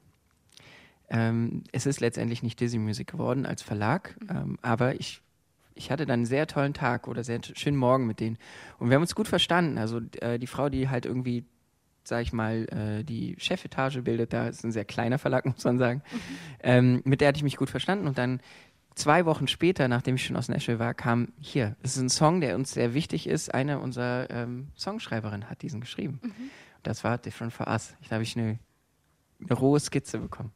Ähm, 1.09 1.65
es 1.73 1.87
ist 1.87 2.01
letztendlich 2.01 2.43
nicht 2.43 2.61
Disney 2.61 2.79
Music 2.79 3.11
geworden 3.11 3.47
als 3.47 3.63
Verlag, 3.63 4.17
mhm. 4.21 4.29
ähm, 4.31 4.59
aber 4.63 4.99
ich, 4.99 5.23
ich 5.75 5.91
hatte 5.91 6.07
dann 6.07 6.21
einen 6.21 6.27
sehr 6.27 6.47
tollen 6.47 6.75
Tag 6.75 7.09
oder 7.09 7.25
sehr 7.25 7.41
schönen 7.55 7.77
Morgen 7.77 8.07
mit 8.07 8.21
denen. 8.21 8.39
Und 8.79 8.91
wir 8.91 8.97
haben 8.97 9.03
uns 9.03 9.15
gut 9.15 9.29
verstanden. 9.29 9.79
Also 9.79 10.01
äh, 10.21 10.39
die 10.39 10.47
Frau, 10.47 10.69
die 10.69 10.89
halt 10.89 11.07
irgendwie 11.07 11.45
sag 12.03 12.23
ich 12.23 12.33
mal, 12.33 12.67
äh, 12.71 13.05
die 13.05 13.37
Chefetage 13.39 14.03
bildet. 14.03 14.33
Da 14.33 14.49
ist 14.49 14.65
ein 14.65 14.73
sehr 14.73 14.85
kleiner 14.85 15.19
Verlag, 15.19 15.45
muss 15.47 15.65
man 15.65 15.79
sagen. 15.79 16.03
Mhm. 16.13 16.19
Ähm, 16.63 17.03
mit 17.05 17.21
der 17.21 17.29
hatte 17.29 17.39
ich 17.39 17.45
mich 17.45 17.57
gut 17.57 17.71
verstanden 17.71 18.07
und 18.07 18.19
dann 18.19 18.41
zwei 18.95 19.25
Wochen 19.25 19.49
später, 19.49 19.89
nachdem 19.89 20.17
ich 20.17 20.25
schon 20.25 20.37
aus 20.37 20.49
Nashville 20.49 20.79
war, 20.79 20.95
kam 20.95 21.33
hier. 21.39 21.77
Es 21.83 21.97
ist 21.97 22.03
ein 22.03 22.09
Song, 22.09 22.41
der 22.41 22.55
uns 22.57 22.73
sehr 22.73 22.95
wichtig 22.95 23.27
ist. 23.27 23.55
Eine 23.55 23.79
unserer 23.81 24.29
ähm, 24.31 24.69
Songschreiberinnen 24.77 25.49
hat 25.49 25.63
diesen 25.63 25.81
geschrieben. 25.81 26.21
Mhm. 26.23 26.51
Das 26.83 27.05
war 27.05 27.19
Different 27.19 27.53
for 27.53 27.69
Us. 27.69 27.95
Da 28.09 28.15
habe 28.15 28.23
ich 28.23 28.37
eine, 28.37 28.59
eine 29.41 29.55
rohe 29.55 29.81
Skizze 29.81 30.19
bekommen. 30.19 30.53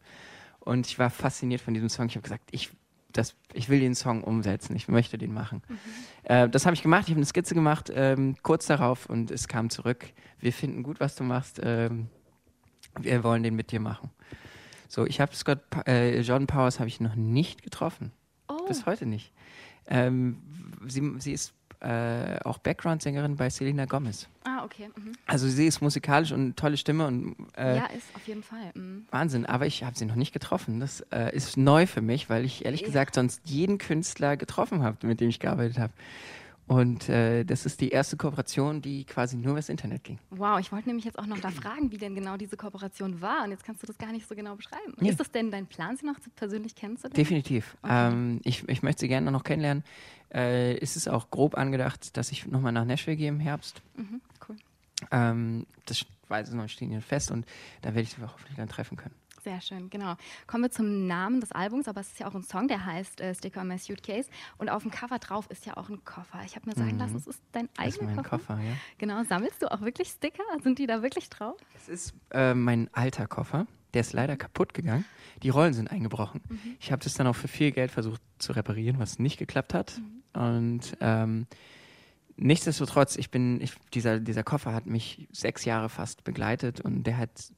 Und 0.61 0.87
ich 0.87 0.99
war 0.99 1.11
fasziniert 1.11 1.61
von 1.61 1.75
diesem 1.75 1.89
Song. 1.89 2.07
Ich 2.07 2.17
habe 2.17 2.23
gesagt, 2.23 2.49
ich 2.51 2.71
das, 3.15 3.35
ich 3.53 3.69
will 3.69 3.81
den 3.81 3.95
Song 3.95 4.23
umsetzen, 4.23 4.77
ich 4.77 4.89
möchte 4.89 5.19
den 5.19 5.33
machen. 5.33 5.63
Mhm. 5.69 5.79
Äh, 6.25 6.49
das 6.49 6.67
habe 6.67 6.75
ich 6.75 6.83
gemacht, 6.83 7.05
ich 7.05 7.11
habe 7.11 7.19
eine 7.19 7.27
Skizze 7.27 7.55
gemacht, 7.55 7.91
ähm, 7.95 8.37
kurz 8.43 8.67
darauf 8.67 9.07
und 9.07 9.31
es 9.31 9.49
kam 9.49 9.71
zurück. 9.71 10.07
Wir 10.41 10.53
finden 10.53 10.83
gut, 10.83 11.01
was 11.01 11.17
du 11.17 11.25
machst. 11.25 11.61
Ähm, 11.63 12.09
wir 13.01 13.25
wollen 13.25 13.43
den 13.43 13.55
mit 13.55 13.73
dir 13.73 13.81
machen. 13.81 14.11
So, 14.89 15.07
ich 15.07 15.21
habe 15.21 15.35
Scott, 15.35 15.61
äh, 15.87 16.21
Jordan 16.21 16.47
Powers 16.47 16.79
habe 16.79 16.89
ich 16.89 17.01
noch 17.01 17.15
nicht 17.15 17.63
getroffen. 17.63 18.13
Oh. 18.49 18.67
Bis 18.67 18.87
heute 18.87 19.07
nicht. 19.07 19.33
Ähm, 19.87 20.43
sie, 20.87 21.15
sie 21.19 21.33
ist 21.33 21.55
äh, 21.85 22.39
auch 22.45 22.59
Background-Sängerin 22.59 23.37
bei 23.37 23.51
Selena 23.51 23.85
Gomez. 23.85 24.29
Ah, 24.45 24.65
okay. 24.65 24.89
Mhm. 24.97 25.13
Also 25.27 25.49
sie 25.49 25.67
ist 25.67 25.83
musikalisch 25.83 26.33
und 26.33 26.41
eine 26.41 26.55
tolle 26.55 26.77
Stimme 26.77 27.07
und 27.07 27.37
äh, 27.57 27.77
ja, 27.77 27.87
ist 27.87 28.07
auf 28.15 28.27
jeden 28.27 28.43
Fall. 28.43 28.73
Mhm. 28.75 29.07
Wahnsinn. 29.11 29.47
Aber 29.47 29.67
ich 29.67 29.85
habe 29.85 29.97
sie 29.97 30.07
noch 30.07 30.15
nicht 30.15 30.33
getroffen. 30.33 30.81
Das 30.81 31.01
äh, 31.13 31.35
ist 31.35 31.57
neu 31.57 31.87
für 31.87 32.01
mich, 32.01 32.31
weil 32.31 32.45
ich 32.45 32.65
ehrlich 32.65 32.81
ja. 32.81 32.87
gesagt 32.87 33.15
sonst 33.15 33.43
jeden 33.45 33.79
Künstler 33.79 34.37
getroffen 34.37 34.83
habe, 34.83 35.07
mit 35.07 35.21
dem 35.21 35.29
ich 35.29 35.41
gearbeitet 35.41 35.79
habe. 35.79 35.93
Und 36.67 37.11
äh, 37.11 37.45
das 37.45 37.67
ist 37.67 37.81
die 37.81 37.91
erste 37.91 38.17
Kooperation, 38.17 38.81
die 38.81 39.05
quasi 39.05 39.37
nur 39.37 39.53
übers 39.53 39.69
Internet 39.69 40.03
ging. 40.03 40.19
Wow, 40.31 40.59
ich 40.59 40.73
wollte 40.73 40.89
nämlich 40.89 41.05
jetzt 41.05 41.19
auch 41.19 41.27
noch 41.27 41.39
da 41.39 41.51
fragen, 41.51 41.91
wie 41.91 41.99
denn 41.99 42.15
genau 42.15 42.39
diese 42.39 42.57
Kooperation 42.57 43.21
war. 43.21 43.45
Und 43.45 43.51
jetzt 43.51 43.65
kannst 43.65 43.83
du 43.83 43.87
das 43.87 43.99
gar 43.99 44.13
nicht 44.13 44.27
so 44.27 44.35
genau 44.35 44.57
beschreiben. 44.57 44.95
Nee. 44.99 45.11
Ist 45.11 45.21
das 45.21 45.31
denn 45.31 45.51
dein 45.51 45.67
Plan, 45.67 45.97
sie 45.97 46.07
noch 46.07 46.17
persönlich 46.37 46.75
kennenzulernen? 46.75 47.17
Definitiv. 47.17 47.77
Okay. 47.83 48.09
Ähm, 48.09 48.41
ich, 48.45 48.67
ich 48.69 48.83
möchte 48.83 49.01
sie 49.01 49.09
gerne 49.09 49.31
noch 49.31 49.45
kennenlernen. 49.45 49.85
Äh, 50.33 50.79
ist 50.79 50.97
es 50.97 51.07
auch 51.07 51.31
grob 51.31 51.57
angedacht, 51.57 52.17
dass 52.17 52.33
ich 52.33 52.47
nochmal 52.47 52.73
nach 52.73 52.87
Nashville 52.87 53.17
gehe 53.17 53.29
im 53.29 53.41
Herbst. 53.41 53.83
Mhm, 53.97 54.21
cool. 54.49 54.57
Ähm, 55.11 55.67
das 55.85 56.07
weiß 56.29 56.49
ich 56.49 56.55
noch, 56.55 56.69
stehen 56.69 56.91
hier 56.91 57.03
fest 57.03 57.31
und 57.31 57.47
da 57.83 57.91
werde 57.91 58.03
ich 58.03 58.11
sie 58.11 58.23
hoffentlich 58.23 58.57
dann 58.57 58.69
treffen 58.69 58.97
können. 58.97 59.15
Sehr 59.45 59.61
schön, 59.61 59.91
genau. 59.91 60.15
Kommen 60.47 60.65
wir 60.65 60.71
zum 60.71 61.07
Namen 61.07 61.43
des 61.43 61.53
Albums, 61.53 61.87
aber 61.87 62.01
es 62.01 62.13
ist 62.13 62.19
ja 62.19 62.27
auch 62.27 62.35
ein 62.35 62.43
Song, 62.43 62.67
der 62.67 62.87
heißt 62.87 63.21
äh, 63.21 63.35
Sticker 63.35 63.61
on 63.61 63.69
My 63.69 63.77
Suitcase. 63.77 64.31
Und 64.57 64.71
auf 64.71 64.85
dem 64.85 64.91
Cover 64.91 65.19
drauf 65.19 65.51
ist 65.51 65.67
ja 65.67 65.77
auch 65.77 65.91
ein 65.91 66.03
Koffer. 66.03 66.41
Ich 66.47 66.57
habe 66.57 66.67
mir 66.67 66.75
sagen 66.75 66.93
mhm. 66.93 66.99
lassen, 66.99 67.17
es 67.17 67.27
ist 67.27 67.43
dein 67.53 67.69
eigener 67.77 67.85
das 67.85 67.95
ist 67.97 68.03
mein 68.03 68.17
Koffer. 68.17 68.39
Koffer 68.39 68.55
ja. 68.63 68.73
Genau, 68.97 69.23
sammelst 69.25 69.63
du 69.63 69.71
auch 69.71 69.83
wirklich 69.83 70.09
Sticker? 70.09 70.45
Sind 70.63 70.79
die 70.79 70.87
da 70.87 71.03
wirklich 71.03 71.29
drauf? 71.29 71.57
Es 71.77 71.91
ist 71.91 72.15
äh, 72.31 72.55
mein 72.55 72.89
alter 72.95 73.27
Koffer. 73.27 73.67
Der 73.93 74.01
ist 74.01 74.15
leider 74.15 74.39
kaputt 74.39 74.73
gegangen. 74.73 75.05
Die 75.43 75.51
Rollen 75.51 75.75
sind 75.75 75.91
eingebrochen. 75.91 76.41
Mhm. 76.49 76.77
Ich 76.81 76.91
habe 76.91 77.05
das 77.05 77.13
dann 77.13 77.27
auch 77.27 77.37
für 77.37 77.49
viel 77.49 77.71
Geld 77.71 77.91
versucht 77.91 78.23
zu 78.39 78.53
reparieren, 78.53 78.99
was 78.99 79.19
nicht 79.19 79.39
geklappt 79.39 79.75
hat. 79.75 80.01
Mhm. 80.33 80.41
Und 80.41 80.97
ähm, 81.01 81.47
nichtsdestotrotz, 82.37 83.17
ich 83.17 83.31
bin, 83.31 83.61
ich, 83.61 83.75
dieser, 83.93 84.21
dieser 84.21 84.43
Koffer 84.43 84.73
hat 84.73 84.87
mich 84.87 85.29
sechs 85.33 85.67
Jahre 85.67 85.91
fast 85.91 86.25
begleitet 86.25 86.81
und 86.81 87.03
der 87.03 87.19
hat 87.19 87.53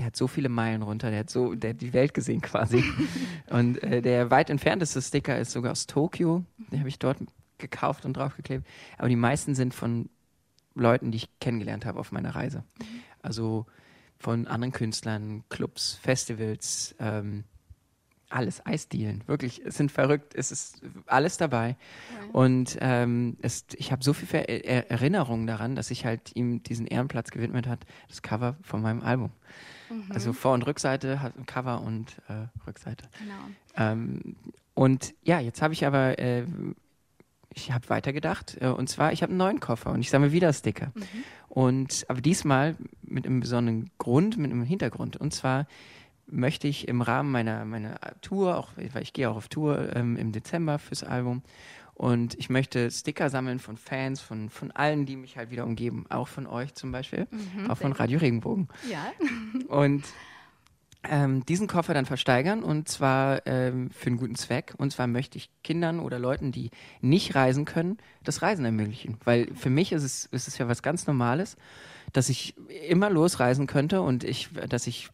der 0.00 0.06
hat 0.06 0.16
so 0.16 0.26
viele 0.26 0.48
Meilen 0.48 0.80
runter, 0.80 1.10
der 1.10 1.20
hat 1.20 1.30
so, 1.30 1.54
der 1.54 1.70
hat 1.70 1.82
die 1.82 1.92
Welt 1.92 2.14
gesehen 2.14 2.40
quasi. 2.40 2.82
und 3.50 3.82
äh, 3.82 4.00
der 4.00 4.30
weit 4.30 4.48
entfernteste 4.48 5.02
Sticker 5.02 5.38
ist 5.38 5.52
sogar 5.52 5.72
aus 5.72 5.86
Tokio. 5.86 6.42
Den 6.72 6.78
habe 6.78 6.88
ich 6.88 6.98
dort 6.98 7.18
gekauft 7.58 8.06
und 8.06 8.16
draufgeklebt. 8.16 8.66
Aber 8.96 9.10
die 9.10 9.16
meisten 9.16 9.54
sind 9.54 9.74
von 9.74 10.08
Leuten, 10.74 11.10
die 11.10 11.16
ich 11.18 11.28
kennengelernt 11.38 11.84
habe 11.84 12.00
auf 12.00 12.12
meiner 12.12 12.34
Reise. 12.34 12.64
Mhm. 12.78 12.84
Also 13.20 13.66
von 14.16 14.46
anderen 14.46 14.72
Künstlern, 14.72 15.44
Clubs, 15.50 15.98
Festivals, 16.02 16.94
ähm, 16.98 17.44
alles, 18.30 18.64
Eisdielen, 18.64 19.22
wirklich, 19.26 19.60
es 19.66 19.76
sind 19.76 19.92
verrückt, 19.92 20.34
es 20.34 20.50
ist 20.50 20.80
alles 21.04 21.36
dabei. 21.36 21.76
Okay. 22.16 22.30
Und 22.32 22.78
ähm, 22.80 23.36
es, 23.42 23.66
ich 23.76 23.92
habe 23.92 24.02
so 24.02 24.14
viel 24.14 24.28
Ver 24.28 24.48
er 24.48 24.90
Erinnerungen 24.90 25.46
daran, 25.46 25.74
dass 25.74 25.90
ich 25.90 26.06
halt 26.06 26.34
ihm 26.34 26.62
diesen 26.62 26.86
Ehrenplatz 26.86 27.32
gewidmet 27.32 27.66
hat, 27.66 27.84
das 28.08 28.22
Cover 28.22 28.56
von 28.62 28.80
meinem 28.80 29.02
Album. 29.02 29.30
Mhm. 29.90 30.04
Also 30.10 30.32
Vor- 30.32 30.54
und 30.54 30.62
Rückseite 30.66 31.32
Cover 31.46 31.82
und 31.82 32.16
äh, 32.28 32.46
Rückseite. 32.66 33.08
Genau. 33.18 33.34
Ähm, 33.76 34.36
und 34.74 35.14
ja, 35.22 35.40
jetzt 35.40 35.62
habe 35.62 35.74
ich 35.74 35.84
aber, 35.84 36.18
äh, 36.18 36.44
ich 37.52 37.72
habe 37.72 37.88
weitergedacht. 37.88 38.56
Äh, 38.60 38.68
und 38.68 38.88
zwar, 38.88 39.12
ich 39.12 39.22
habe 39.22 39.30
einen 39.30 39.38
neuen 39.38 39.60
Koffer 39.60 39.90
und 39.90 40.00
ich 40.00 40.10
sammle 40.10 40.32
wieder 40.32 40.52
Sticker. 40.52 40.92
Mhm. 40.94 41.04
Und 41.48 42.06
aber 42.08 42.20
diesmal 42.20 42.76
mit 43.02 43.26
einem 43.26 43.40
besonderen 43.40 43.90
Grund, 43.98 44.38
mit 44.38 44.50
einem 44.50 44.62
Hintergrund. 44.62 45.16
Und 45.16 45.34
zwar 45.34 45.66
möchte 46.26 46.68
ich 46.68 46.88
im 46.88 47.02
Rahmen 47.02 47.30
meiner, 47.32 47.64
meiner 47.64 47.98
Tour, 48.20 48.56
auch 48.56 48.70
weil 48.76 49.02
ich 49.02 49.12
gehe 49.12 49.28
auch 49.28 49.36
auf 49.36 49.48
Tour 49.48 49.94
ähm, 49.96 50.16
im 50.16 50.32
Dezember 50.32 50.78
fürs 50.78 51.02
Album, 51.02 51.42
und 52.00 52.34
ich 52.38 52.48
möchte 52.48 52.90
Sticker 52.90 53.28
sammeln 53.28 53.58
von 53.58 53.76
Fans, 53.76 54.22
von, 54.22 54.48
von 54.48 54.70
allen, 54.70 55.04
die 55.04 55.16
mich 55.16 55.36
halt 55.36 55.50
wieder 55.50 55.64
umgeben. 55.64 56.06
Auch 56.08 56.28
von 56.28 56.46
euch 56.46 56.72
zum 56.72 56.92
Beispiel. 56.92 57.26
Mhm, 57.30 57.70
auch 57.70 57.76
von 57.76 57.92
Radio 57.92 58.18
Regenbogen. 58.18 58.68
Ja. 58.90 59.12
Und 59.68 60.04
ähm, 61.02 61.44
diesen 61.44 61.66
Koffer 61.66 61.92
dann 61.92 62.06
versteigern 62.06 62.62
und 62.62 62.88
zwar 62.88 63.46
ähm, 63.46 63.90
für 63.90 64.06
einen 64.06 64.16
guten 64.16 64.34
Zweck. 64.34 64.72
Und 64.78 64.94
zwar 64.94 65.08
möchte 65.08 65.36
ich 65.36 65.50
Kindern 65.62 66.00
oder 66.00 66.18
Leuten, 66.18 66.52
die 66.52 66.70
nicht 67.02 67.34
reisen 67.34 67.66
können, 67.66 67.98
das 68.24 68.40
Reisen 68.40 68.64
ermöglichen. 68.64 69.18
Weil 69.24 69.54
für 69.54 69.68
mich 69.68 69.92
ist 69.92 70.02
es, 70.02 70.24
ist 70.24 70.48
es 70.48 70.56
ja 70.56 70.68
was 70.68 70.82
ganz 70.82 71.06
Normales, 71.06 71.58
dass 72.14 72.30
ich 72.30 72.54
immer 72.88 73.10
losreisen 73.10 73.66
könnte 73.66 74.00
und 74.00 74.24
ich, 74.24 74.48
dass 74.70 74.86
ich 74.86 75.10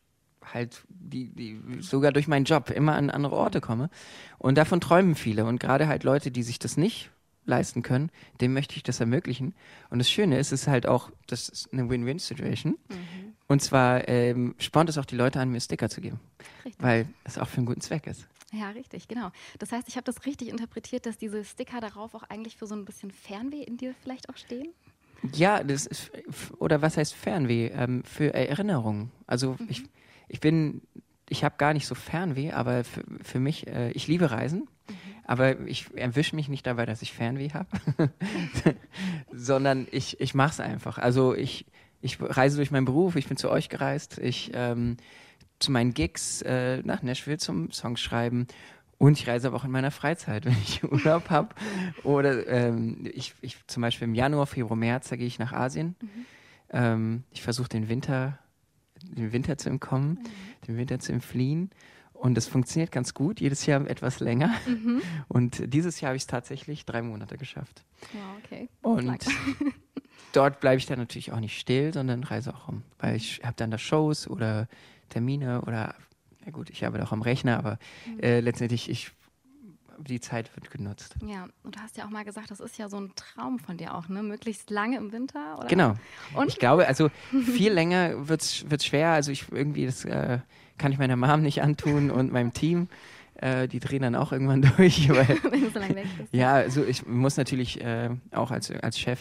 halt 0.52 0.84
die, 0.88 1.28
die 1.30 1.60
sogar 1.80 2.12
durch 2.12 2.28
meinen 2.28 2.44
Job 2.44 2.70
immer 2.70 2.94
an 2.94 3.10
andere 3.10 3.36
Orte 3.36 3.60
komme. 3.60 3.90
Und 4.38 4.56
davon 4.58 4.80
träumen 4.80 5.14
viele. 5.14 5.44
Und 5.44 5.60
gerade 5.60 5.88
halt 5.88 6.04
Leute, 6.04 6.30
die 6.30 6.42
sich 6.42 6.58
das 6.58 6.76
nicht 6.76 7.10
leisten 7.46 7.82
können, 7.82 8.10
dem 8.40 8.52
möchte 8.52 8.76
ich 8.76 8.82
das 8.82 9.00
ermöglichen. 9.00 9.54
Und 9.90 9.98
das 9.98 10.10
Schöne 10.10 10.38
ist, 10.38 10.52
es 10.52 10.62
ist 10.62 10.68
halt 10.68 10.86
auch, 10.86 11.10
das 11.26 11.48
ist 11.48 11.72
eine 11.72 11.88
Win-Win-Situation. 11.88 12.72
Mhm. 12.88 13.34
Und 13.48 13.62
zwar 13.62 14.08
ähm, 14.08 14.54
spornt 14.58 14.90
es 14.90 14.98
auch 14.98 15.04
die 15.04 15.16
Leute 15.16 15.40
an, 15.40 15.50
mir 15.50 15.60
Sticker 15.60 15.88
zu 15.88 16.00
geben. 16.00 16.20
Richtig. 16.64 16.82
Weil 16.82 17.08
es 17.24 17.38
auch 17.38 17.48
für 17.48 17.58
einen 17.58 17.66
guten 17.66 17.80
Zweck 17.80 18.06
ist. 18.06 18.26
Ja, 18.52 18.70
richtig, 18.70 19.08
genau. 19.08 19.30
Das 19.58 19.72
heißt, 19.72 19.88
ich 19.88 19.96
habe 19.96 20.04
das 20.04 20.24
richtig 20.24 20.48
interpretiert, 20.48 21.06
dass 21.06 21.18
diese 21.18 21.44
Sticker 21.44 21.80
darauf 21.80 22.14
auch 22.14 22.22
eigentlich 22.24 22.56
für 22.56 22.66
so 22.66 22.74
ein 22.74 22.84
bisschen 22.84 23.10
Fernweh 23.10 23.62
in 23.62 23.76
dir 23.76 23.94
vielleicht 24.02 24.28
auch 24.28 24.36
stehen? 24.36 24.68
Ja, 25.32 25.64
das 25.64 25.86
ist, 25.86 26.10
oder 26.58 26.82
was 26.82 26.96
heißt 26.96 27.14
Fernweh? 27.14 27.68
Ähm, 27.68 28.04
für 28.04 28.34
Erinnerungen. 28.34 29.10
Also 29.26 29.56
mhm. 29.58 29.66
ich, 29.68 29.84
ich 30.28 30.40
bin, 30.40 30.82
ich 31.28 31.44
habe 31.44 31.56
gar 31.58 31.72
nicht 31.72 31.86
so 31.86 31.94
Fernweh, 31.94 32.52
aber 32.52 32.84
für, 32.84 33.04
für 33.22 33.40
mich, 33.40 33.66
äh, 33.66 33.90
ich 33.92 34.06
liebe 34.06 34.30
Reisen, 34.30 34.68
mhm. 34.88 34.94
aber 35.24 35.60
ich 35.60 35.86
erwische 35.96 36.36
mich 36.36 36.48
nicht 36.48 36.66
dabei, 36.66 36.86
dass 36.86 37.02
ich 37.02 37.12
Fernweh 37.12 37.50
habe, 37.50 37.68
sondern 39.32 39.86
ich, 39.90 40.20
ich 40.20 40.34
mache 40.34 40.50
es 40.50 40.60
einfach. 40.60 40.98
Also 40.98 41.34
ich, 41.34 41.66
ich 42.00 42.18
reise 42.20 42.56
durch 42.56 42.70
meinen 42.70 42.84
Beruf, 42.84 43.16
ich 43.16 43.26
bin 43.26 43.36
zu 43.36 43.50
euch 43.50 43.68
gereist, 43.68 44.18
ich 44.18 44.50
ähm, 44.54 44.96
zu 45.58 45.72
meinen 45.72 45.94
Gigs 45.94 46.42
äh, 46.42 46.82
nach 46.82 47.02
Nashville 47.02 47.38
zum 47.38 47.70
Songschreiben 47.72 48.46
und 48.98 49.18
ich 49.18 49.28
reise 49.28 49.48
aber 49.48 49.56
auch 49.56 49.64
in 49.64 49.70
meiner 49.70 49.90
Freizeit, 49.90 50.44
wenn 50.46 50.56
ich 50.62 50.84
Urlaub 50.84 51.30
habe. 51.30 51.54
Oder 52.02 52.46
ähm, 52.48 53.08
ich, 53.12 53.34
ich 53.40 53.56
zum 53.66 53.82
Beispiel 53.82 54.08
im 54.08 54.14
Januar, 54.14 54.46
Februar, 54.46 54.76
März, 54.76 55.08
da 55.08 55.16
gehe 55.16 55.26
ich 55.26 55.38
nach 55.38 55.52
Asien. 55.52 55.96
Mhm. 56.00 56.26
Ähm, 56.70 57.24
ich 57.30 57.42
versuche 57.42 57.68
den 57.68 57.88
Winter, 57.88 58.38
den 59.14 59.32
Winter 59.32 59.58
zu 59.58 59.68
entkommen, 59.68 60.10
mhm. 60.10 60.66
den 60.66 60.76
Winter 60.76 60.98
zu 60.98 61.12
entfliehen. 61.12 61.70
Und 62.12 62.34
das 62.34 62.48
funktioniert 62.48 62.92
ganz 62.92 63.12
gut, 63.12 63.40
jedes 63.40 63.66
Jahr 63.66 63.86
etwas 63.88 64.20
länger. 64.20 64.54
Mhm. 64.66 65.02
Und 65.28 65.72
dieses 65.72 66.00
Jahr 66.00 66.10
habe 66.10 66.16
ich 66.16 66.22
es 66.22 66.26
tatsächlich 66.26 66.86
drei 66.86 67.02
Monate 67.02 67.36
geschafft. 67.36 67.84
Wow, 68.12 68.22
okay. 68.42 68.68
Und 68.82 69.26
dort 70.32 70.60
bleibe 70.60 70.78
ich 70.78 70.86
dann 70.86 70.98
natürlich 70.98 71.32
auch 71.32 71.40
nicht 71.40 71.58
still, 71.58 71.92
sondern 71.92 72.24
reise 72.24 72.54
auch 72.54 72.68
rum. 72.68 72.82
Weil 72.98 73.16
ich 73.16 73.42
habe 73.44 73.54
dann 73.56 73.70
da 73.70 73.78
Shows 73.78 74.28
oder 74.28 74.66
Termine 75.10 75.60
oder 75.62 75.94
ja 76.46 76.52
gut, 76.52 76.70
ich 76.70 76.86
arbeite 76.86 77.04
auch 77.04 77.12
am 77.12 77.22
Rechner, 77.22 77.58
aber 77.58 77.78
mhm. 78.06 78.20
äh, 78.20 78.40
letztendlich, 78.40 78.88
ich, 78.88 79.10
die 79.98 80.20
Zeit 80.20 80.54
wird 80.56 80.70
genutzt. 80.70 81.16
Ja, 81.24 81.48
und 81.62 81.76
du 81.76 81.80
hast 81.80 81.96
ja 81.96 82.04
auch 82.04 82.10
mal 82.10 82.24
gesagt, 82.24 82.50
das 82.50 82.60
ist 82.60 82.78
ja 82.78 82.88
so 82.88 82.98
ein 82.98 83.12
Traum 83.16 83.58
von 83.58 83.76
dir 83.76 83.94
auch, 83.94 84.08
ne? 84.08 84.22
Möglichst 84.22 84.70
lange 84.70 84.96
im 84.96 85.12
Winter, 85.12 85.58
oder? 85.58 85.68
Genau. 85.68 85.94
Und? 86.34 86.48
Ich 86.48 86.58
glaube, 86.58 86.86
also 86.86 87.10
viel 87.30 87.72
länger 87.72 88.28
wird 88.28 88.42
es 88.42 88.84
schwer. 88.84 89.10
Also 89.10 89.32
ich 89.32 89.50
irgendwie, 89.50 89.86
das 89.86 90.04
äh, 90.04 90.38
kann 90.78 90.92
ich 90.92 90.98
meiner 90.98 91.16
Mom 91.16 91.42
nicht 91.42 91.62
antun 91.62 92.10
und 92.10 92.32
meinem 92.32 92.52
Team. 92.52 92.88
Äh, 93.34 93.68
die 93.68 93.80
drehen 93.80 94.02
dann 94.02 94.14
auch 94.14 94.32
irgendwann 94.32 94.62
durch. 94.76 95.08
Weil, 95.08 95.28
Wenn 95.50 95.62
du 95.62 95.70
so 95.70 95.78
lange 95.78 95.96
weg 95.96 96.06
bist. 96.16 96.32
Ja, 96.32 96.54
also 96.54 96.84
ich 96.84 97.06
muss 97.06 97.36
natürlich 97.36 97.80
äh, 97.80 98.10
auch 98.32 98.50
als, 98.50 98.70
als 98.70 98.98
Chef 98.98 99.20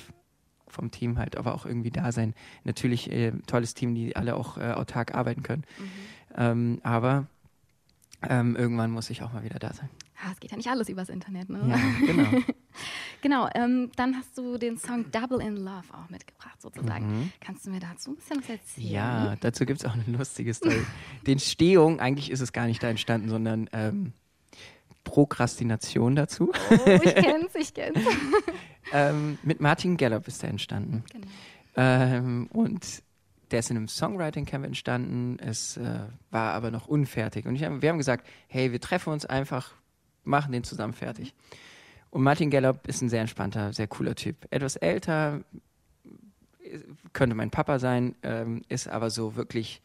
vom 0.68 0.92
Team 0.92 1.18
halt 1.18 1.38
aber 1.38 1.54
auch 1.54 1.66
irgendwie 1.66 1.92
da 1.92 2.12
sein. 2.12 2.34
Natürlich 2.64 3.12
äh, 3.12 3.32
tolles 3.48 3.74
Team, 3.74 3.96
die 3.96 4.16
alle 4.16 4.36
auch 4.36 4.58
äh, 4.58 4.72
autark 4.72 5.16
arbeiten 5.16 5.44
können. 5.44 5.64
Mhm. 5.80 5.92
Ähm, 6.38 6.80
aber 6.84 7.28
ähm, 8.22 8.56
irgendwann 8.56 8.92
muss 8.92 9.10
ich 9.10 9.22
auch 9.24 9.34
mal 9.34 9.44
wieder 9.44 9.60
da 9.60 9.74
sein. 9.74 9.90
Ja, 10.24 10.32
es 10.32 10.40
geht 10.40 10.52
ja 10.52 10.58
nicht 10.58 10.70
alles 10.70 10.90
übers 10.90 11.10
Internet, 11.10 11.50
ne? 11.50 11.62
Ja, 11.68 12.06
genau. 12.06 12.44
genau, 13.22 13.50
ähm, 13.54 13.92
dann 13.96 14.16
hast 14.16 14.38
du 14.38 14.58
den 14.58 14.78
Song 14.78 15.12
Double 15.12 15.42
in 15.42 15.58
Love 15.58 15.94
auch 15.94 16.10
mitgebracht, 16.10 16.62
sozusagen. 16.62 17.08
Mhm. 17.08 17.32
Kannst 17.42 17.66
du 17.66 17.72
mir 17.72 17.80
dazu 17.80 18.12
ein 18.12 18.16
bisschen 18.16 18.38
was 18.38 18.50
erzählen? 18.50 18.88
Ja, 18.88 19.36
dazu 19.42 19.66
gibt 19.66 19.82
es 19.82 19.86
auch 19.86 19.94
eine 19.94 20.18
lustige 20.18 20.54
Story. 20.54 20.86
die 21.26 21.32
Entstehung, 21.34 22.00
eigentlich 22.00 22.32
ist 22.32 22.42
es 22.42 22.54
gar 22.54 22.66
nicht 22.66 22.82
da 22.82 22.90
entstanden, 22.90 23.30
sondern 23.30 23.70
ähm, 23.74 24.14
Prokrastination 25.06 26.16
dazu. 26.16 26.52
Oh, 26.52 26.90
ich 26.90 27.16
kenn's, 27.16 27.56
ich 27.56 27.74
kenn's. 27.74 28.00
ähm, 28.94 29.38
mit 29.44 29.62
Martin 29.62 29.96
Gallup 29.96 30.28
ist 30.28 30.44
er 30.44 30.50
entstanden. 30.50 31.04
Genau. 31.12 31.28
Ähm, 31.78 32.48
und 32.52 33.04
der 33.52 33.60
ist 33.60 33.70
in 33.70 33.78
einem 33.78 33.88
Songwriting-Camp 33.88 34.66
entstanden. 34.66 35.38
Es 35.40 35.78
äh, 35.78 36.00
war 36.32 36.54
aber 36.54 36.72
noch 36.72 36.88
unfertig. 36.88 37.46
Und 37.46 37.62
hab, 37.62 37.82
wir 37.82 37.90
haben 37.90 37.98
gesagt, 37.98 38.28
hey, 38.48 38.72
wir 38.72 38.82
treffen 38.82 39.14
uns 39.14 39.26
einfach, 39.26 39.72
machen 40.26 40.52
den 40.52 40.64
zusammen 40.64 40.94
fertig. 40.94 41.34
Und 42.10 42.24
Martin 42.24 42.50
Gallup 42.50 42.88
ist 42.88 43.02
ein 43.02 43.10
sehr 43.10 43.22
entspannter, 43.22 43.74
sehr 43.74 43.88
cooler 43.88 44.16
Typ. 44.16 44.48
Etwas 44.50 44.76
älter, 44.76 45.42
könnte 47.14 47.36
mein 47.36 47.52
Papa 47.52 47.80
sein, 47.80 48.16
ähm, 48.24 48.62
ist 48.70 48.88
aber 48.88 49.10
so 49.10 49.36
wirklich, 49.36 49.82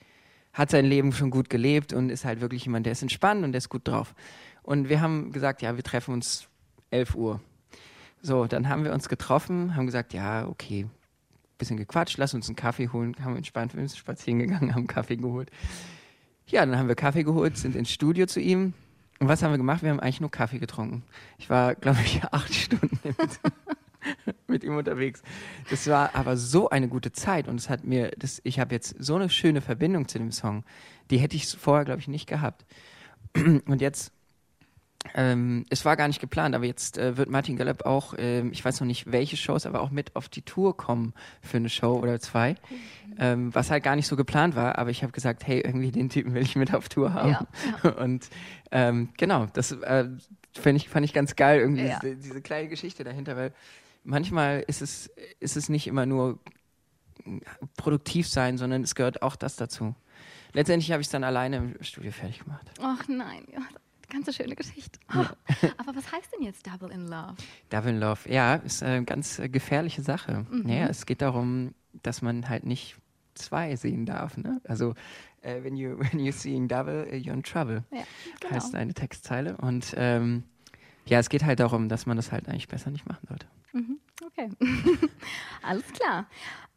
hat 0.53 0.71
sein 0.71 0.85
Leben 0.85 1.13
schon 1.13 1.31
gut 1.31 1.51
gelebt 1.51 1.93
und 1.93 2.11
ist 2.11 2.25
halt 2.25 2.41
wirklich 2.41 2.65
jemand, 2.65 2.87
der 2.87 2.93
ist 2.93 3.03
entspannt 3.03 3.45
und 3.45 3.53
der 3.53 3.59
ist 3.59 3.69
gut 3.69 3.87
drauf. 3.87 4.15
Und 4.63 4.89
wir 4.89 5.01
haben 5.01 5.33
gesagt, 5.33 5.63
ja, 5.63 5.77
wir 5.77 5.83
treffen 5.83 6.15
uns 6.15 6.49
11 6.91 7.15
Uhr. 7.15 7.41
So, 8.23 8.47
dann 8.47 8.69
haben 8.69 8.85
wir 8.85 8.93
uns 8.93 9.09
getroffen, 9.09 9.75
haben 9.75 9.87
gesagt, 9.87 10.13
ja, 10.13 10.47
okay, 10.47 10.87
bisschen 11.61 11.77
gequatscht, 11.77 12.19
lass 12.19 12.35
uns 12.35 12.49
einen 12.49 12.57
Kaffee 12.57 12.89
holen, 12.89 13.15
haben 13.23 13.37
entspannt, 13.37 13.75
wir 13.75 13.87
sind 13.87 13.99
spazieren 13.99 14.41
gegangen, 14.41 14.75
haben 14.75 14.87
Kaffee 14.87 15.17
geholt. 15.17 15.51
Ja, 16.47 16.67
dann 16.67 16.77
haben 16.77 16.89
wir 16.89 16.97
Kaffee 16.97 17.23
geholt, 17.23 17.57
sind 17.57 17.77
ins 17.77 17.91
Studio 17.91 18.27
zu 18.27 18.41
ihm. 18.41 18.75
Und 19.21 19.29
was 19.29 19.43
haben 19.43 19.53
wir 19.53 19.59
gemacht? 19.59 19.83
Wir 19.83 19.91
haben 19.91 20.01
eigentlich 20.01 20.23
nur 20.23 20.31
Kaffee 20.31 20.59
getrunken. 20.59 21.03
Ich 21.39 21.51
war, 21.51 21.75
glaube 21.75 21.99
ich, 22.03 22.25
acht 22.31 22.55
Stunden 22.55 22.99
mit, 23.05 23.17
mit, 24.49 24.65
ihm 24.65 24.77
unterwegs. 24.77 25.23
Das 25.69 25.87
war 25.89 26.15
aber 26.15 26.39
so 26.39 26.71
eine 26.71 26.89
gute 26.89 27.13
Zeit 27.13 27.47
und 27.47 27.57
es 27.57 27.69
hat 27.69 27.85
mir, 27.85 28.13
das, 28.17 28.41
ich 28.45 28.59
habe 28.59 28.75
jetzt 28.75 28.97
so 28.99 29.17
eine 29.17 29.29
schöne 29.29 29.61
Verbindung 29.61 30.09
zu 30.09 30.19
dem 30.19 30.33
Song. 30.33 30.65
Die 31.11 31.19
hätte 31.19 31.37
ich 31.37 31.47
vorher, 31.47 31.85
glaube 31.85 32.01
ich, 32.01 32.09
nicht 32.09 32.27
gehabt. 32.27 32.65
Und 33.37 33.81
jetzt 33.81 34.13
ähm, 35.15 35.65
es 35.71 35.85
war 35.85 35.97
gar 35.97 36.09
nicht 36.09 36.21
geplant, 36.21 36.55
aber 36.55 36.67
jetzt 36.67 36.99
äh, 36.99 37.17
wird 37.17 37.31
Martin 37.31 37.57
Gallup 37.57 37.87
auch, 37.87 38.15
äh, 38.15 38.47
ich 38.49 38.65
weiß 38.65 38.81
noch 38.81 38.87
nicht 38.87 39.11
welche 39.11 39.37
Shows, 39.37 39.67
aber 39.67 39.81
auch 39.81 39.91
mit 39.91 40.15
auf 40.15 40.29
die 40.29 40.43
Tour 40.43 40.77
kommen 40.77 41.15
für 41.41 41.57
eine 41.57 41.71
Show 41.71 41.99
oder 41.99 42.21
zwei, 42.21 42.57
ähm, 43.19 43.55
was 43.55 43.71
halt 43.71 43.83
gar 43.83 43.97
nicht 43.97 44.07
so 44.07 44.17
geplant 44.17 44.57
war, 44.57 44.79
aber 44.79 44.91
ich 44.91 45.03
habe 45.03 45.13
gesagt, 45.13 45.47
hey, 45.47 45.61
irgendwie 45.61 45.91
den 45.91 46.11
Typen 46.11 46.35
will 46.35 46.43
ich 46.43 46.55
mit 46.55 46.75
auf 46.75 46.89
Tour 46.89 47.15
haben. 47.15 47.31
Ja, 47.31 47.47
ja. 47.83 47.91
Und 47.97 48.29
ähm, 48.71 49.09
genau, 49.17 49.47
das 49.53 49.73
äh, 49.73 50.09
ich, 50.53 50.89
fand 50.89 51.05
ich 51.05 51.13
ganz 51.13 51.35
geil, 51.35 51.61
irgendwie 51.61 51.87
ja. 51.87 51.99
diese, 52.01 52.17
diese, 52.17 52.43
kleine 52.43 52.69
Geschichte 52.69 53.03
dahinter, 53.03 53.37
weil 53.37 53.53
manchmal 54.05 54.65
ist 54.67 54.83
es, 54.83 55.11
ist 55.41 55.57
es 55.57 55.69
nicht 55.71 55.87
immer 55.87 56.05
nur 56.05 56.39
produktiv 57.77 58.29
sein, 58.29 58.59
sondern 58.59 58.83
es 58.83 58.95
gehört 58.95 59.23
auch 59.23 59.37
das 59.37 59.57
dazu. 59.57 59.95
Letztendlich 60.53 60.91
habe 60.91 61.01
ich 61.01 61.07
es 61.07 61.13
dann 61.13 61.25
alleine 61.25 61.57
im 61.57 61.83
Studio 61.83 62.11
fertig 62.11 62.41
gemacht. 62.41 62.67
Ach 62.83 63.07
nein, 63.09 63.45
ja, 63.53 63.61
ganz 64.11 64.27
so 64.27 64.33
schöne 64.33 64.55
Geschichte. 64.55 64.99
Oh, 65.15 65.25
aber 65.79 65.97
was 65.97 66.13
heißt 66.13 66.33
denn 66.35 66.45
jetzt 66.45 66.67
Double 66.67 66.91
in 66.91 67.07
Love? 67.07 67.37
Double 67.71 67.91
in 67.91 68.01
Love, 68.01 68.31
ja, 68.31 68.57
ist 68.57 68.83
eine 68.83 69.05
ganz 69.05 69.39
äh, 69.39 69.49
gefährliche 69.49 70.03
Sache. 70.03 70.45
Mhm. 70.51 70.69
Ja, 70.69 70.87
es 70.89 71.07
geht 71.07 71.23
darum, 71.23 71.75
dass 72.03 72.23
man 72.23 72.49
halt 72.49 72.65
nicht 72.65 72.97
zwei 73.35 73.77
sehen 73.77 74.07
darf. 74.07 74.37
Ne? 74.37 74.61
Also 74.65 74.95
äh, 75.43 75.63
when, 75.63 75.77
you, 75.77 75.99
when 75.99 76.21
you're 76.21 76.33
seeing 76.33 76.69
double, 76.69 77.07
uh, 77.11 77.15
you're 77.15 77.33
in 77.33 77.43
trouble, 77.43 77.85
ja, 77.91 78.03
genau. 78.41 78.55
heißt 78.55 78.75
eine 78.75 78.95
Textzeile. 78.95 79.57
Und 79.57 79.95
ähm, 79.97 80.45
ja, 81.07 81.19
es 81.19 81.29
geht 81.29 81.45
halt 81.45 81.61
darum, 81.61 81.89
dass 81.89 82.07
man 82.07 82.17
das 82.17 82.33
halt 82.33 82.49
eigentlich 82.49 82.69
besser 82.69 82.91
nicht 82.91 83.07
machen 83.07 83.27
sollte. 83.29 83.47
Mhm. 83.73 83.99
Okay, 84.27 84.51
alles 85.63 85.91
klar. 85.93 86.27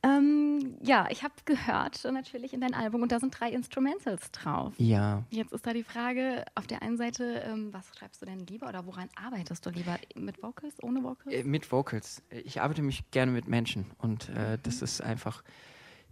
Ähm, 0.06 0.76
ja, 0.84 1.08
ich 1.10 1.24
habe 1.24 1.34
gehört 1.46 2.04
natürlich 2.04 2.54
in 2.54 2.60
dein 2.60 2.74
Album 2.74 3.04
und 3.04 3.12
da 3.12 3.22
sind 3.22 3.40
drei 3.40 3.50
Instrumentals 3.50 4.32
drauf. 4.32 4.74
Ja. 4.78 5.24
Jetzt 5.30 5.54
ist 5.54 5.66
da 5.66 5.72
die 5.72 5.84
Frage, 5.84 6.44
auf 6.56 6.68
der 6.68 6.82
einen 6.82 6.98
Seite, 6.98 7.42
ähm, 7.48 7.70
was 7.72 7.86
schreibst 7.98 8.22
du 8.22 8.26
denn 8.26 8.46
lieber 8.48 8.68
oder 8.68 8.86
woran 8.86 9.08
arbeitest 9.16 9.66
du 9.66 9.70
lieber? 9.70 9.98
Mit 10.16 10.44
Vocals, 10.44 10.76
ohne 10.82 11.04
Vocals? 11.04 11.34
Äh, 11.34 11.44
mit 11.46 11.72
Vocals. 11.72 12.22
Ich 12.30 12.62
arbeite 12.62 12.82
mich 12.82 13.10
gerne 13.12 13.32
mit 13.32 13.48
Menschen 13.48 13.86
und 13.98 14.30
äh, 14.36 14.58
mhm. 14.58 14.60
das 14.64 14.82
ist 14.82 15.02
einfach, 15.02 15.42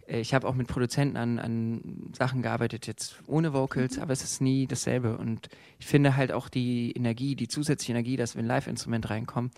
äh, 0.06 0.20
ich 0.20 0.32
habe 0.32 0.48
auch 0.48 0.54
mit 0.54 0.68
Produzenten 0.68 1.18
an, 1.18 1.38
an 1.38 2.12
Sachen 2.16 2.40
gearbeitet, 2.40 2.86
jetzt 2.86 3.16
ohne 3.26 3.52
Vocals, 3.52 3.96
mhm. 3.96 4.04
aber 4.04 4.14
es 4.14 4.24
ist 4.24 4.40
nie 4.40 4.66
dasselbe 4.66 5.18
und 5.18 5.50
ich 5.78 5.86
finde 5.86 6.16
halt 6.16 6.32
auch 6.32 6.48
die 6.48 6.92
Energie, 6.92 7.36
die 7.36 7.48
zusätzliche 7.48 7.92
Energie, 7.92 8.16
dass 8.16 8.36
wenn 8.36 8.46
ein 8.46 8.48
Live-Instrument 8.48 9.10
reinkommt, 9.10 9.52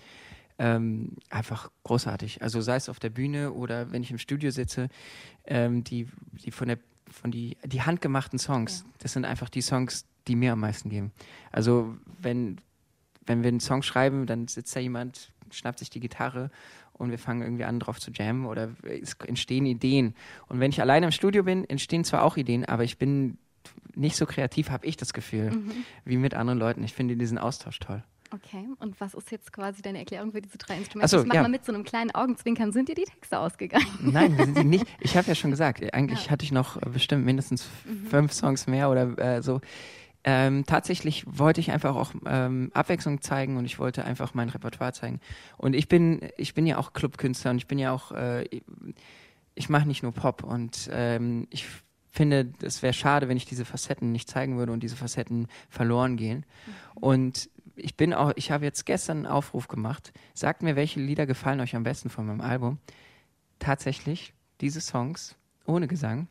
ähm, 0.58 1.16
einfach 1.30 1.70
großartig. 1.82 2.42
Also 2.42 2.60
sei 2.60 2.76
es 2.76 2.88
auf 2.88 3.00
der 3.00 3.10
Bühne 3.10 3.52
oder 3.52 3.90
wenn 3.90 4.02
ich 4.02 4.10
im 4.10 4.18
Studio 4.18 4.50
sitze, 4.50 4.88
ähm, 5.46 5.84
die, 5.84 6.08
die 6.32 6.50
von 6.50 6.68
der 6.68 6.78
von 7.10 7.30
die, 7.30 7.56
die 7.64 7.82
handgemachten 7.82 8.38
Songs, 8.38 8.82
ja. 8.84 8.92
das 8.98 9.12
sind 9.12 9.24
einfach 9.24 9.48
die 9.48 9.62
Songs, 9.62 10.06
die 10.26 10.36
mir 10.36 10.52
am 10.52 10.60
meisten 10.60 10.88
geben. 10.88 11.12
Also 11.52 11.96
wenn, 12.20 12.58
wenn 13.26 13.42
wir 13.42 13.48
einen 13.48 13.60
Song 13.60 13.82
schreiben, 13.82 14.26
dann 14.26 14.48
sitzt 14.48 14.74
da 14.74 14.80
jemand, 14.80 15.32
schnappt 15.50 15.78
sich 15.78 15.90
die 15.90 16.00
Gitarre 16.00 16.50
und 16.92 17.10
wir 17.10 17.18
fangen 17.18 17.42
irgendwie 17.42 17.64
an, 17.64 17.78
drauf 17.78 18.00
zu 18.00 18.10
jammen 18.10 18.46
oder 18.46 18.70
es 18.82 19.14
entstehen 19.26 19.66
Ideen. 19.66 20.14
Und 20.48 20.60
wenn 20.60 20.70
ich 20.70 20.80
alleine 20.80 21.06
im 21.06 21.12
Studio 21.12 21.42
bin, 21.42 21.68
entstehen 21.68 22.04
zwar 22.04 22.22
auch 22.22 22.36
Ideen, 22.36 22.64
aber 22.64 22.84
ich 22.84 22.98
bin 22.98 23.38
nicht 23.94 24.16
so 24.16 24.26
kreativ, 24.26 24.70
habe 24.70 24.86
ich 24.86 24.96
das 24.96 25.12
Gefühl, 25.12 25.50
mhm. 25.50 25.72
wie 26.04 26.16
mit 26.16 26.34
anderen 26.34 26.58
Leuten. 26.58 26.82
Ich 26.84 26.94
finde 26.94 27.16
diesen 27.16 27.38
Austausch 27.38 27.78
toll. 27.78 28.02
Okay, 28.34 28.66
und 28.80 29.00
was 29.00 29.14
ist 29.14 29.30
jetzt 29.30 29.52
quasi 29.52 29.80
deine 29.80 29.98
Erklärung 30.00 30.32
für 30.32 30.42
diese 30.42 30.58
drei 30.58 30.78
Instrumente? 30.78 31.08
So, 31.08 31.24
mach 31.24 31.34
ja. 31.34 31.42
mal 31.42 31.48
mit 31.48 31.64
so 31.64 31.72
einem 31.72 31.84
kleinen 31.84 32.10
Augenzwinkern. 32.12 32.72
Sind 32.72 32.88
dir 32.88 32.96
die 32.96 33.04
Texte 33.04 33.38
ausgegangen? 33.38 33.86
Nein, 34.00 34.36
sind 34.36 34.58
sie 34.58 34.64
nicht. 34.64 34.86
Ich 35.00 35.16
habe 35.16 35.28
ja 35.28 35.34
schon 35.34 35.50
gesagt, 35.50 35.94
eigentlich 35.94 36.26
ja. 36.26 36.30
hatte 36.32 36.44
ich 36.44 36.50
noch 36.50 36.80
bestimmt 36.80 37.24
mindestens 37.24 37.68
mhm. 37.84 38.06
fünf 38.06 38.32
Songs 38.32 38.66
mehr 38.66 38.90
oder 38.90 39.18
äh, 39.18 39.42
so. 39.42 39.60
Ähm, 40.24 40.64
tatsächlich 40.66 41.24
wollte 41.26 41.60
ich 41.60 41.70
einfach 41.70 41.94
auch 41.94 42.12
ähm, 42.26 42.70
Abwechslung 42.74 43.20
zeigen 43.20 43.56
und 43.56 43.66
ich 43.66 43.78
wollte 43.78 44.04
einfach 44.04 44.34
mein 44.34 44.48
Repertoire 44.48 44.92
zeigen. 44.92 45.20
Und 45.58 45.74
ich 45.74 45.86
bin, 45.86 46.28
ich 46.36 46.54
bin 46.54 46.66
ja 46.66 46.78
auch 46.78 46.94
Clubkünstler 46.94 47.52
und 47.52 47.58
ich 47.58 47.66
bin 47.66 47.78
ja 47.78 47.92
auch, 47.92 48.10
äh, 48.12 48.48
ich 49.54 49.68
mache 49.68 49.86
nicht 49.86 50.02
nur 50.02 50.12
Pop 50.12 50.42
und 50.42 50.88
ähm, 50.90 51.46
ich 51.50 51.66
finde, 52.10 52.52
es 52.62 52.82
wäre 52.82 52.92
schade, 52.92 53.28
wenn 53.28 53.36
ich 53.36 53.44
diese 53.44 53.64
Facetten 53.64 54.12
nicht 54.12 54.30
zeigen 54.30 54.56
würde 54.56 54.72
und 54.72 54.82
diese 54.82 54.96
Facetten 54.96 55.48
verloren 55.68 56.16
gehen. 56.16 56.46
Mhm. 56.66 57.02
Und 57.02 57.50
ich 57.76 57.96
bin 57.96 58.14
auch, 58.14 58.32
ich 58.36 58.50
habe 58.50 58.64
jetzt 58.64 58.86
gestern 58.86 59.18
einen 59.18 59.26
Aufruf 59.26 59.68
gemacht. 59.68 60.12
Sagt 60.34 60.62
mir, 60.62 60.76
welche 60.76 61.00
Lieder 61.00 61.26
gefallen 61.26 61.60
euch 61.60 61.76
am 61.76 61.82
besten 61.82 62.10
von 62.10 62.26
meinem 62.26 62.40
Album. 62.40 62.78
tatsächlich, 63.58 64.34
diese 64.60 64.80
Songs 64.80 65.36
ohne 65.64 65.88
Gesang 65.88 66.28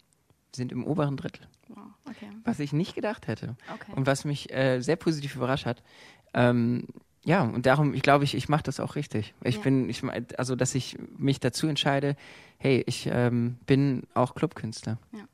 sind 0.55 0.71
im 0.71 0.85
oberen 0.85 1.17
Drittel. 1.17 1.47
Wow, 1.69 1.77
okay. 2.05 2.29
Was 2.43 2.59
ich 2.59 2.73
nicht 2.73 2.95
gedacht 2.95 3.27
hätte. 3.27 3.55
Okay. 3.73 3.93
Und 3.95 4.05
was 4.05 4.25
mich 4.25 4.53
äh, 4.53 4.81
sehr 4.81 4.97
positiv 4.97 5.35
überrascht 5.35 5.65
hat. 5.65 5.81
Ähm, 6.33 6.87
ja, 7.23 7.41
und 7.41 7.65
darum, 7.65 7.93
ich 7.93 8.01
glaube, 8.01 8.25
ich, 8.25 8.35
ich 8.35 8.49
mache 8.49 8.63
das 8.63 8.79
auch 8.79 8.95
richtig. 8.95 9.33
Ich 9.43 9.55
ja. 9.55 9.61
bin, 9.61 9.89
ich 9.89 10.03
also 10.37 10.55
dass 10.55 10.75
ich 10.75 10.97
mich 11.17 11.39
dazu 11.39 11.67
entscheide, 11.67 12.15
hey, 12.57 12.83
ich 12.85 13.07
ähm, 13.11 13.57
bin 13.65 14.03
auch 14.13 14.35
Clubkünstler. 14.35 14.97
Ja. 15.13 15.25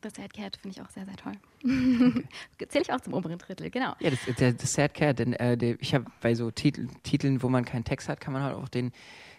Das 0.00 0.14
Sad 0.14 0.32
Cat 0.32 0.56
finde 0.56 0.76
ich 0.76 0.82
auch 0.82 0.90
sehr, 0.90 1.04
sehr 1.04 1.16
toll. 1.16 1.32
Zähle 2.68 2.82
ich 2.82 2.92
auch 2.92 3.00
zum 3.00 3.12
oberen 3.12 3.38
Drittel, 3.38 3.70
genau. 3.70 3.94
Ja, 4.00 4.10
das, 4.10 4.20
der, 4.36 4.52
das 4.52 4.72
Sad 4.72 4.94
Cat, 4.94 5.18
denn 5.18 5.34
äh, 5.34 5.56
der, 5.58 5.80
ich 5.80 5.94
habe 5.94 6.06
bei 6.22 6.34
so 6.34 6.50
Titel, 6.50 6.88
Titeln, 7.02 7.42
wo 7.42 7.48
man 7.48 7.64
keinen 7.64 7.84
Text 7.84 8.08
hat, 8.08 8.20
kann 8.20 8.32
man 8.32 8.42
halt 8.42 8.56
auch 8.56 8.68
den, 8.68 8.92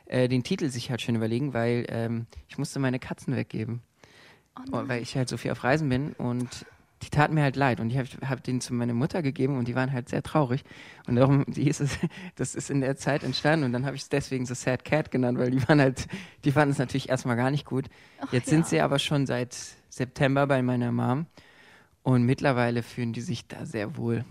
äh, 0.05 0.27
den 0.27 0.43
Titel 0.43 0.69
sich 0.69 0.91
halt 0.91 1.01
schön 1.01 1.15
überlegen, 1.15 1.53
weil 1.53 1.85
ähm, 1.89 2.27
ich 2.47 2.57
musste 2.57 2.79
meine 2.79 2.99
Katzen 2.99 3.35
weggeben. 3.35 3.81
Oh 4.71 4.87
weil 4.87 5.01
ich 5.01 5.15
halt 5.15 5.29
so 5.29 5.37
viel 5.37 5.51
auf 5.51 5.63
Reisen 5.63 5.87
bin 5.87 6.11
und 6.13 6.65
die 7.03 7.09
taten 7.09 7.33
mir 7.33 7.41
halt 7.41 7.55
leid 7.55 7.79
und 7.79 7.89
ich 7.89 7.97
habe 7.97 8.07
hab 8.27 8.43
den 8.43 8.61
zu 8.61 8.73
meiner 8.73 8.93
Mutter 8.93 9.21
gegeben 9.21 9.57
und 9.57 9.67
die 9.67 9.75
waren 9.75 9.91
halt 9.91 10.09
sehr 10.09 10.21
traurig 10.21 10.63
und 11.07 11.15
darum 11.15 11.45
die 11.47 11.67
ist 11.67 11.79
es, 11.79 11.97
das 12.35 12.53
ist 12.53 12.69
in 12.69 12.81
der 12.81 12.95
Zeit 12.95 13.23
entstanden 13.23 13.65
und 13.65 13.73
dann 13.73 13.85
habe 13.85 13.95
ich 13.95 14.03
es 14.03 14.09
deswegen 14.09 14.45
so 14.45 14.53
Sad 14.53 14.83
Cat 14.85 15.09
genannt, 15.09 15.39
weil 15.39 15.51
die 15.51 15.67
waren 15.67 15.79
halt, 15.79 16.07
die 16.43 16.51
fanden 16.51 16.73
es 16.73 16.77
natürlich 16.77 17.09
erstmal 17.09 17.37
gar 17.37 17.49
nicht 17.49 17.65
gut. 17.65 17.85
Jetzt 18.31 18.47
ja. 18.47 18.57
sind 18.57 18.67
sie 18.67 18.81
aber 18.81 18.99
schon 18.99 19.25
seit 19.25 19.55
September 19.91 20.47
bei 20.47 20.61
meiner 20.61 20.91
Mom 20.91 21.27
und 22.01 22.23
mittlerweile 22.23 22.81
fühlen 22.81 23.13
die 23.13 23.21
sich 23.21 23.47
da 23.47 23.65
sehr 23.65 23.97
wohl, 23.97 24.25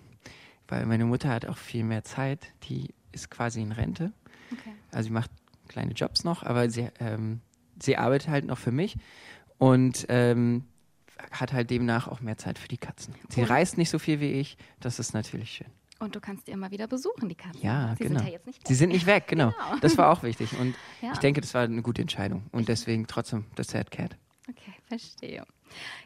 weil 0.69 0.87
meine 0.87 1.05
Mutter 1.05 1.29
hat 1.29 1.47
auch 1.47 1.59
viel 1.59 1.85
mehr 1.85 2.03
Zeit, 2.03 2.53
die 2.65 2.95
ist 3.13 3.31
quasi 3.31 3.61
in 3.61 3.73
Rente, 3.73 4.13
okay. 4.51 4.73
also 4.91 5.09
sie 5.09 5.13
macht 5.13 5.31
kleine 5.69 5.93
Jobs 5.93 6.25
noch, 6.25 6.43
aber 6.43 6.71
sie, 6.71 6.89
ähm, 6.99 7.41
sie 7.81 7.97
arbeitet 7.97 8.29
halt 8.29 8.45
noch 8.47 8.59
für 8.59 8.73
mich 8.73 8.97
und 9.59 10.07
ähm, 10.09 10.65
hat 11.31 11.53
halt 11.53 11.71
demnach 11.71 12.09
auch 12.09 12.21
mehr 12.21 12.39
Zeit 12.39 12.59
für 12.59 12.69
die 12.69 12.79
Katzen. 12.79 13.15
Sie 13.29 13.43
und? 13.43 13.51
reist 13.51 13.77
nicht 13.77 13.91
so 13.91 13.99
viel 13.99 14.21
wie 14.21 14.33
ich, 14.33 14.57
das 14.81 14.99
ist 14.99 15.13
natürlich 15.13 15.53
schön. 15.53 15.69
Und 15.99 16.17
du 16.17 16.21
kannst 16.21 16.47
die 16.49 16.53
immer 16.53 16.71
wieder 16.71 16.87
besuchen, 16.87 17.29
die 17.29 17.35
Katzen. 17.35 17.61
Ja, 17.63 17.95
Sie 17.99 18.05
genau. 18.05 18.21
sind 18.21 18.29
ja 18.29 18.33
jetzt 18.33 18.47
nicht 18.47 18.61
weg. 18.61 18.67
Sie 18.67 18.75
sind 18.75 18.89
nicht 18.89 19.05
weg, 19.05 19.29
genau. 19.29 19.51
genau. 19.69 19.81
Das 19.83 19.99
war 19.99 20.11
auch 20.11 20.23
wichtig. 20.23 20.59
Und 20.59 20.75
ja. 21.03 21.13
ich 21.13 21.19
denke, 21.19 21.43
das 21.43 21.53
war 21.53 21.63
eine 21.63 21.83
gute 21.83 22.01
Entscheidung. 22.01 22.45
Und 22.53 22.69
deswegen 22.69 23.07
trotzdem 23.07 23.45
das 23.55 23.69
Sad 23.69 23.91
Cat. 23.91 24.17
Okay, 24.51 24.73
verstehe. 24.87 25.45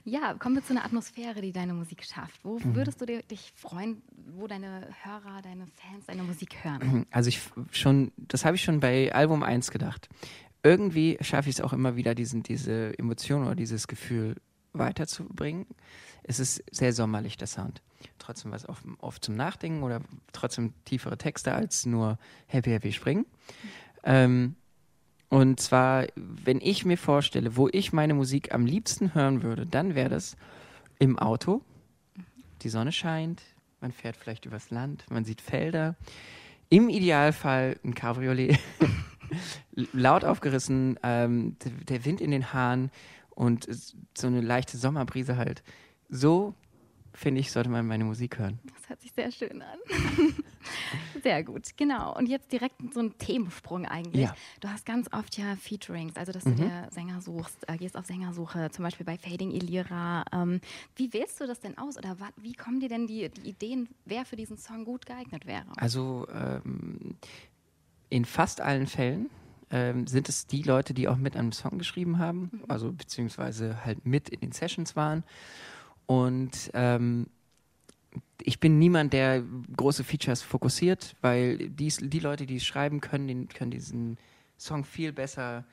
Ja, 0.05 0.35
kommen 0.35 0.57
wir 0.57 0.65
zu 0.65 0.73
einer 0.73 0.85
Atmosphäre, 0.85 1.41
die 1.41 1.53
deine 1.53 1.73
Musik 1.73 2.05
schafft. 2.05 2.45
Wo 2.45 2.59
mhm. 2.59 2.75
würdest 2.75 3.01
du 3.01 3.07
dich 3.07 3.53
freuen, 3.57 4.03
wo 4.37 4.47
deine 4.47 4.89
Hörer, 5.03 5.41
deine 5.43 5.67
Fans 5.67 6.07
deine 6.07 6.23
Musik 6.23 6.63
hören? 6.63 7.07
Also 7.11 7.29
ich 7.29 7.41
schon, 7.71 8.13
das 8.17 8.45
habe 8.45 8.57
ich 8.57 8.63
schon 8.63 8.81
bei 8.81 9.15
Album 9.15 9.43
1 9.43 9.71
gedacht 9.71 10.09
irgendwie 10.65 11.19
schaffe 11.21 11.51
ich 11.51 11.57
es 11.57 11.61
auch 11.61 11.73
immer 11.73 11.95
wieder, 11.95 12.15
diesen, 12.15 12.43
diese 12.43 12.99
Emotion 12.99 13.45
oder 13.45 13.55
dieses 13.55 13.87
Gefühl 13.87 14.37
weiterzubringen. 14.73 15.67
Es 16.25 16.41
ist 16.41 16.65
sehr 16.73 16.93
sommerlich, 16.93 17.37
der 17.37 17.47
Sound. 17.47 17.83
Trotzdem 18.19 18.51
was 18.51 18.69
oft, 18.69 18.83
oft 18.99 19.25
zum 19.25 19.37
Nachdenken 19.37 19.83
oder 19.83 20.01
trotzdem 20.33 20.73
tiefere 20.85 21.19
Texte 21.19 21.55
als 21.55 21.87
nur 21.87 22.19
Happy 22.47 22.71
Happy 22.71 22.93
Springen. 22.93 23.27
Ähm, 24.03 24.57
und 25.29 25.61
zwar, 25.61 26.07
wenn 26.17 26.61
ich 26.61 26.85
mir 26.85 26.99
vorstelle, 26.99 27.57
wo 27.57 27.69
ich 27.71 27.93
meine 27.93 28.15
Musik 28.15 28.55
am 28.55 28.67
liebsten 28.67 29.15
hören 29.15 29.43
würde, 29.43 29.67
dann 29.67 29.95
wäre 29.95 30.09
das 30.11 30.37
im 30.99 31.19
Auto. 31.19 31.63
Die 32.63 32.69
Sonne 32.69 32.93
scheint, 32.93 33.43
man 33.81 33.93
fährt 33.93 34.17
vielleicht 34.17 34.47
übers 34.47 34.71
Land, 34.71 35.05
man 35.11 35.25
sieht 35.25 35.41
Felder. 35.41 35.97
Im 36.71 36.89
Idealfall 36.89 37.79
ein 37.85 37.95
Cabriolet. 37.95 38.59
laut 39.93 40.25
aufgerissen, 40.25 40.99
ähm, 41.03 41.57
der 41.89 42.05
Wind 42.05 42.21
in 42.21 42.31
den 42.31 42.53
Haaren 42.53 42.91
und 43.31 43.67
so 44.17 44.27
eine 44.27 44.41
leichte 44.41 44.77
Sommerbrise 44.77 45.37
halt. 45.37 45.63
So, 46.09 46.55
finde 47.15 47.41
ich, 47.41 47.53
sollte 47.53 47.71
man 47.71 47.87
meine 47.87 48.05
Musik 48.05 48.39
hören. 48.39 48.59
Das 48.65 48.89
hört 48.89 49.01
sich 49.01 49.13
sehr 49.13 49.31
schön 49.31 49.63
an. 49.63 49.79
sehr 51.23 51.45
gut, 51.45 51.77
genau. 51.77 52.15
Und 52.17 52.29
jetzt 52.29 52.53
direkt 52.53 52.75
so 52.93 53.01
ein 53.01 53.17
Themensprung 53.19 53.87
eigentlich. 53.87 54.25
Ja. 54.25 54.37
Du 54.61 54.69
hast 54.69 54.85
ganz 54.85 55.09
oft 55.13 55.39
ja 55.39 55.57
Featurings, 55.57 56.17
also 56.17 56.33
dass 56.33 56.45
mhm. 56.45 56.57
du 56.57 56.63
dir 56.65 56.89
Sänger 56.91 57.21
suchst, 57.21 57.69
äh, 57.69 57.77
gehst 57.77 57.97
auf 57.97 58.05
Sängersuche, 58.05 58.71
zum 58.71 58.83
Beispiel 58.83 59.07
bei 59.07 59.17
Fading 59.17 59.53
Elira. 59.53 60.25
Ähm, 60.33 60.61
wie 60.97 61.13
wählst 61.13 61.41
du 61.41 61.47
das 61.47 61.61
denn 61.61 61.79
aus 61.79 61.97
oder 61.97 62.17
wie 62.37 62.55
kommen 62.55 62.81
dir 62.81 62.89
denn 62.89 63.07
die, 63.07 63.29
die 63.31 63.49
Ideen, 63.49 63.89
wer 64.05 64.25
für 64.25 64.37
diesen 64.37 64.59
Song 64.59 64.85
gut 64.85 65.07
geeignet 65.07 65.47
wäre? 65.47 65.67
Also 65.77 66.27
ähm, 66.33 67.17
in 68.11 68.25
fast 68.25 68.61
allen 68.61 68.89
Fällen 68.89 69.31
ähm, 69.71 70.07
sind 70.07 70.29
es 70.29 70.47
die 70.47 70.63
Leute, 70.63 70.95
die 70.95 71.09
auch 71.09 71.17
mit 71.17 71.37
einem 71.37 71.53
Song 71.53 71.79
geschrieben 71.79 72.19
haben, 72.19 72.51
mhm. 72.53 72.65
also 72.69 72.93
beziehungsweise 72.93 73.85
halt 73.85 74.05
mit 74.05 74.29
in 74.29 74.41
den 74.41 74.53
Sessions 74.53 74.97
waren. 74.97 75.25
Und 76.07 76.71
ähm, 76.75 77.27
ich 78.43 78.61
bin 78.61 78.79
niemand, 78.79 79.13
der 79.13 79.43
große 79.77 80.05
Features 80.05 80.43
fokussiert, 80.43 81.17
weil 81.21 81.71
dies, 81.71 81.99
die 82.03 82.21
Leute, 82.21 82.47
die 82.47 82.57
es 82.57 82.65
schreiben 82.65 83.01
können, 83.01 83.27
den, 83.27 83.49
können 83.49 83.71
diesen 83.71 84.19
Song 84.59 84.85
viel 84.85 85.13
besser 85.13 85.65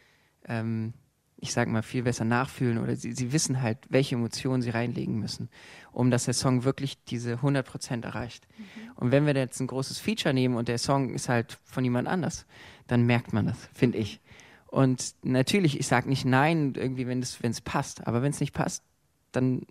ähm, 0.45 0.93
ich 1.41 1.53
sage 1.53 1.71
mal, 1.71 1.81
viel 1.81 2.03
besser 2.03 2.23
nachfühlen 2.23 2.77
oder 2.77 2.95
sie, 2.95 3.13
sie 3.13 3.33
wissen 3.33 3.61
halt, 3.61 3.79
welche 3.89 4.15
Emotionen 4.15 4.61
sie 4.61 4.69
reinlegen 4.69 5.19
müssen, 5.19 5.49
um 5.91 6.11
dass 6.11 6.25
der 6.25 6.35
Song 6.35 6.63
wirklich 6.63 7.03
diese 7.05 7.37
100% 7.37 8.05
erreicht. 8.05 8.47
Mhm. 8.57 8.63
Und 8.95 9.11
wenn 9.11 9.25
wir 9.25 9.33
jetzt 9.33 9.59
ein 9.59 9.67
großes 9.67 9.97
Feature 9.97 10.35
nehmen 10.35 10.55
und 10.55 10.67
der 10.67 10.77
Song 10.77 11.13
ist 11.13 11.29
halt 11.29 11.57
von 11.65 11.83
jemand 11.83 12.07
anders, 12.07 12.45
dann 12.85 13.07
merkt 13.07 13.33
man 13.33 13.47
das, 13.47 13.57
finde 13.73 13.97
ich. 13.97 14.21
Und 14.67 15.15
natürlich, 15.23 15.79
ich 15.79 15.87
sage 15.87 16.07
nicht 16.07 16.25
nein, 16.25 16.73
irgendwie, 16.77 17.07
wenn 17.07 17.21
es 17.21 17.61
passt, 17.61 18.05
aber 18.05 18.21
wenn 18.21 18.31
es 18.31 18.39
nicht 18.39 18.53
passt, 18.53 18.83
dann 19.31 19.63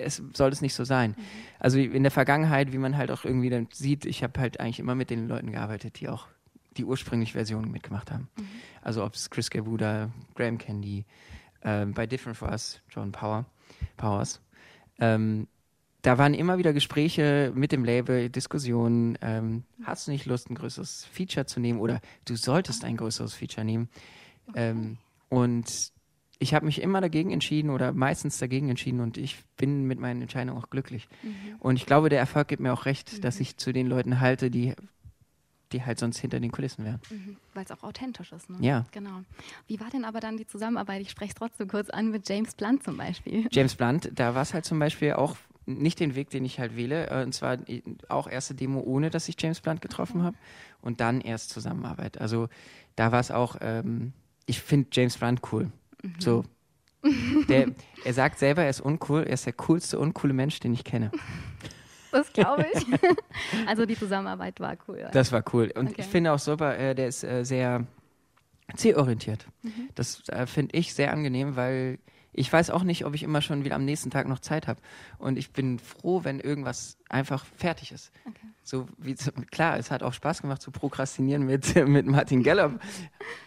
es, 0.00 0.22
soll 0.34 0.50
es 0.50 0.60
nicht 0.60 0.74
so 0.74 0.84
sein. 0.84 1.10
Mhm. 1.10 1.22
Also 1.58 1.78
in 1.78 2.02
der 2.02 2.12
Vergangenheit, 2.12 2.72
wie 2.72 2.78
man 2.78 2.96
halt 2.96 3.10
auch 3.10 3.24
irgendwie 3.24 3.50
dann 3.50 3.68
sieht, 3.72 4.06
ich 4.06 4.22
habe 4.22 4.40
halt 4.40 4.60
eigentlich 4.60 4.78
immer 4.78 4.94
mit 4.94 5.10
den 5.10 5.28
Leuten 5.28 5.52
gearbeitet, 5.52 6.00
die 6.00 6.08
auch 6.08 6.26
die 6.76 6.84
ursprüngliche 6.84 7.32
Version 7.32 7.70
mitgemacht 7.70 8.10
haben. 8.10 8.28
Mhm. 8.36 8.44
Also 8.82 9.04
ob 9.04 9.14
es 9.14 9.30
Chris 9.30 9.50
Gavuda, 9.50 10.10
Graham 10.34 10.58
Candy, 10.58 11.04
äh, 11.62 11.86
bei 11.86 12.06
Different 12.06 12.36
for 12.36 12.50
Us, 12.50 12.80
John 12.90 13.12
Power, 13.12 13.46
Powers. 13.96 14.40
Ähm, 14.98 15.46
da 16.02 16.16
waren 16.16 16.32
immer 16.32 16.56
wieder 16.56 16.72
Gespräche 16.72 17.52
mit 17.54 17.72
dem 17.72 17.84
Label, 17.84 18.30
Diskussionen. 18.30 19.18
Ähm, 19.20 19.64
hast 19.84 20.06
du 20.06 20.12
nicht 20.12 20.24
Lust, 20.26 20.48
ein 20.48 20.54
größeres 20.54 21.04
Feature 21.12 21.46
zu 21.46 21.60
nehmen 21.60 21.80
oder 21.80 22.00
du 22.24 22.36
solltest 22.36 22.84
ein 22.84 22.96
größeres 22.96 23.34
Feature 23.34 23.64
nehmen? 23.64 23.88
Okay. 24.48 24.70
Ähm, 24.70 24.98
und 25.28 25.92
ich 26.40 26.54
habe 26.54 26.66
mich 26.66 26.80
immer 26.80 27.00
dagegen 27.00 27.30
entschieden 27.30 27.70
oder 27.70 27.92
meistens 27.92 28.38
dagegen 28.38 28.70
entschieden 28.70 29.00
und 29.00 29.18
ich 29.18 29.44
bin 29.56 29.84
mit 29.84 30.00
meinen 30.00 30.22
Entscheidungen 30.22 30.58
auch 30.58 30.70
glücklich. 30.70 31.06
Mhm. 31.22 31.56
Und 31.60 31.76
ich 31.76 31.86
glaube, 31.86 32.08
der 32.08 32.18
Erfolg 32.18 32.48
gibt 32.48 32.62
mir 32.62 32.72
auch 32.72 32.86
recht, 32.86 33.12
mhm. 33.12 33.20
dass 33.20 33.38
ich 33.38 33.58
zu 33.58 33.72
den 33.72 33.86
Leuten 33.86 34.20
halte, 34.20 34.50
die 34.50 34.74
die 35.72 35.84
halt 35.84 36.00
sonst 36.00 36.18
hinter 36.18 36.40
den 36.40 36.50
Kulissen 36.50 36.84
wären. 36.84 37.00
Mhm, 37.10 37.36
Weil 37.54 37.64
es 37.64 37.70
auch 37.70 37.84
authentisch 37.84 38.32
ist. 38.32 38.50
Ne? 38.50 38.56
Ja. 38.60 38.86
Genau. 38.90 39.22
Wie 39.68 39.78
war 39.78 39.88
denn 39.88 40.04
aber 40.04 40.18
dann 40.18 40.36
die 40.36 40.46
Zusammenarbeit? 40.46 41.00
Ich 41.02 41.10
spreche 41.10 41.28
es 41.28 41.34
trotzdem 41.36 41.68
kurz 41.68 41.90
an 41.90 42.10
mit 42.10 42.28
James 42.28 42.56
Blunt 42.56 42.82
zum 42.82 42.96
Beispiel. 42.96 43.46
James 43.52 43.76
Blunt, 43.76 44.10
da 44.14 44.34
war 44.34 44.42
es 44.42 44.52
halt 44.52 44.64
zum 44.64 44.80
Beispiel 44.80 45.12
auch 45.12 45.36
nicht 45.66 46.00
den 46.00 46.14
Weg, 46.14 46.30
den 46.30 46.44
ich 46.44 46.58
halt 46.58 46.76
wähle. 46.76 47.08
Äh, 47.08 47.22
und 47.22 47.32
zwar 47.32 47.58
auch 48.08 48.28
erste 48.28 48.54
Demo, 48.54 48.80
ohne 48.80 49.10
dass 49.10 49.28
ich 49.28 49.36
James 49.38 49.60
Blunt 49.60 49.80
getroffen 49.80 50.22
mhm. 50.22 50.24
habe. 50.24 50.36
Und 50.80 51.00
dann 51.00 51.20
erst 51.20 51.50
Zusammenarbeit. 51.50 52.20
Also 52.20 52.48
da 52.96 53.12
war 53.12 53.20
es 53.20 53.30
auch, 53.30 53.56
ähm, 53.60 54.12
ich 54.46 54.60
finde 54.60 54.88
James 54.92 55.18
Blunt 55.18 55.40
cool. 55.52 55.70
Mhm. 56.02 56.14
So. 56.18 56.44
Der, 57.48 57.68
er 58.04 58.12
sagt 58.12 58.38
selber, 58.38 58.64
er 58.64 58.70
ist 58.70 58.80
uncool, 58.80 59.22
er 59.22 59.32
ist 59.32 59.46
der 59.46 59.54
coolste, 59.54 59.98
uncoole 59.98 60.34
Mensch, 60.34 60.60
den 60.60 60.74
ich 60.74 60.84
kenne. 60.84 61.10
Das 62.12 62.32
glaube 62.32 62.66
ich. 62.74 62.86
also 63.66 63.86
die 63.86 63.96
Zusammenarbeit 63.96 64.60
war 64.60 64.76
cool. 64.88 65.08
Das 65.12 65.32
war 65.32 65.42
cool. 65.52 65.72
Und 65.74 65.90
okay. 65.90 65.96
ich 65.98 66.06
finde 66.06 66.32
auch 66.32 66.38
super, 66.38 66.76
äh, 66.76 66.94
der 66.94 67.08
ist 67.08 67.24
äh, 67.24 67.44
sehr 67.44 67.86
zielorientiert. 68.76 69.46
Mhm. 69.62 69.88
Das 69.94 70.28
äh, 70.28 70.46
finde 70.46 70.76
ich 70.76 70.94
sehr 70.94 71.12
angenehm, 71.12 71.56
weil 71.56 71.98
ich 72.32 72.52
weiß 72.52 72.70
auch 72.70 72.84
nicht, 72.84 73.04
ob 73.04 73.14
ich 73.14 73.22
immer 73.22 73.42
schon 73.42 73.64
wieder 73.64 73.74
am 73.74 73.84
nächsten 73.84 74.10
Tag 74.10 74.28
noch 74.28 74.38
Zeit 74.38 74.68
habe. 74.68 74.80
Und 75.18 75.36
ich 75.36 75.52
bin 75.52 75.78
froh, 75.78 76.22
wenn 76.24 76.40
irgendwas 76.40 76.96
einfach 77.08 77.44
fertig 77.44 77.92
ist. 77.92 78.12
Okay. 78.24 78.46
So 78.62 78.86
wie 78.98 79.14
klar, 79.14 79.78
es 79.78 79.90
hat 79.90 80.02
auch 80.02 80.12
Spaß 80.12 80.42
gemacht 80.42 80.62
zu 80.62 80.70
prokrastinieren 80.70 81.44
mit, 81.44 81.74
mit 81.88 82.06
Martin 82.06 82.42
Gallup, 82.42 82.80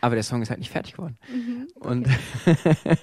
aber 0.01 0.15
der 0.15 0.23
Song 0.23 0.41
ist 0.41 0.49
halt 0.49 0.59
nicht 0.59 0.71
fertig 0.71 0.93
geworden. 0.93 1.17
Mhm. 1.29 1.67
Okay. 1.75 1.87
Und 1.87 2.07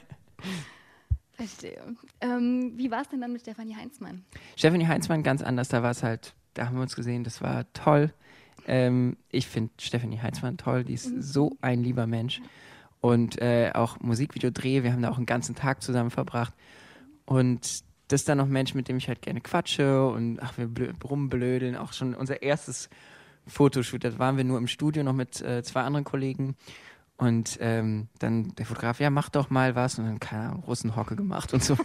Verstehe. 1.41 1.81
Ähm, 2.21 2.73
wie 2.77 2.91
war 2.91 3.01
es 3.01 3.09
denn 3.09 3.23
dann 3.23 3.33
mit 3.33 3.41
Stefanie 3.41 3.75
Heinzmann? 3.75 4.27
Stefanie 4.57 4.87
Heinzmann 4.87 5.23
ganz 5.23 5.41
anders. 5.41 5.69
Da 5.69 5.83
war 5.83 5.93
es 5.93 6.03
halt, 6.03 6.35
da 6.53 6.67
haben 6.67 6.77
wir 6.77 6.83
uns 6.83 6.95
gesehen, 6.95 7.25
das 7.25 7.41
war 7.41 7.65
toll. 7.73 8.13
Ähm, 8.67 9.17
ich 9.31 9.47
finde 9.47 9.73
Stefanie 9.79 10.21
Heinzmann 10.21 10.59
toll. 10.59 10.85
Die 10.85 10.93
ist 10.93 11.11
mhm. 11.11 11.23
so 11.23 11.57
ein 11.63 11.83
lieber 11.83 12.07
Mensch. 12.07 12.43
Und 13.01 13.41
äh, 13.41 13.71
auch 13.75 13.99
Musikvideo-Dreh, 14.01 14.83
wir 14.83 14.93
haben 14.93 15.03
da 15.03 15.11
auch 15.11 15.17
einen 15.17 15.27
ganzen 15.27 15.55
Tag 15.55 15.83
zusammen 15.83 16.11
verbracht. 16.11 16.53
Und 17.25 17.83
das 18.09 18.23
ist 18.23 18.29
dann 18.29 18.39
noch 18.39 18.47
ein 18.47 18.53
Mensch, 18.53 18.75
mit 18.75 18.89
dem 18.89 18.97
ich 18.97 19.09
halt 19.09 19.23
gerne 19.23 19.41
quatsche 19.41 20.07
und 20.07 20.39
ach, 20.41 20.55
wir 20.59 20.69
rumblödeln. 21.05 21.77
Auch 21.77 21.93
schon 21.93 22.15
unser 22.15 22.43
erstes 22.43 22.91
Fotoshoot, 23.47 24.05
da 24.05 24.19
waren 24.19 24.37
wir 24.37 24.45
nur 24.45 24.59
im 24.59 24.67
Studio 24.67 25.03
noch 25.03 25.13
mit 25.13 25.41
äh, 25.41 25.63
zwei 25.63 25.83
anderen 25.83 26.05
Kollegen. 26.05 26.57
Und 27.21 27.59
ähm, 27.61 28.09
dann 28.19 28.55
der 28.55 28.65
Fotograf, 28.65 28.99
ja, 28.99 29.11
mach 29.11 29.29
doch 29.29 29.51
mal 29.51 29.75
was. 29.75 29.99
Und 29.99 30.07
dann, 30.07 30.21
keine 30.21 30.49
Ahnung, 30.49 30.65
Russenhocke 30.67 31.17
gemacht 31.17 31.53
und 31.53 31.63
so. 31.63 31.77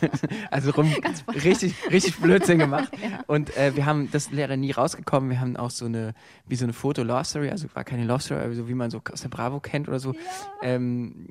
also 0.52 0.70
rum, 0.70 0.94
richtig, 1.34 1.74
richtig 1.90 2.18
Blödsinn 2.18 2.60
gemacht. 2.60 2.92
ja. 3.02 3.24
Und 3.26 3.56
äh, 3.56 3.74
wir 3.74 3.84
haben, 3.84 4.10
das 4.12 4.30
wäre 4.30 4.56
nie 4.56 4.70
rausgekommen. 4.70 5.28
Wir 5.28 5.40
haben 5.40 5.56
auch 5.56 5.70
so 5.70 5.86
eine, 5.86 6.14
wie 6.46 6.54
so 6.54 6.64
eine 6.64 6.72
Foto-Love-Story, 6.72 7.50
also 7.50 7.66
war 7.74 7.82
keine 7.82 8.04
Love-Story, 8.04 8.44
aber 8.44 8.54
so 8.54 8.68
wie 8.68 8.74
man 8.74 8.90
so 8.92 9.02
aus 9.12 9.22
der 9.22 9.28
Bravo 9.28 9.58
kennt 9.58 9.88
oder 9.88 9.98
so. 9.98 10.12
Ja. 10.12 10.20
Ähm, 10.62 11.26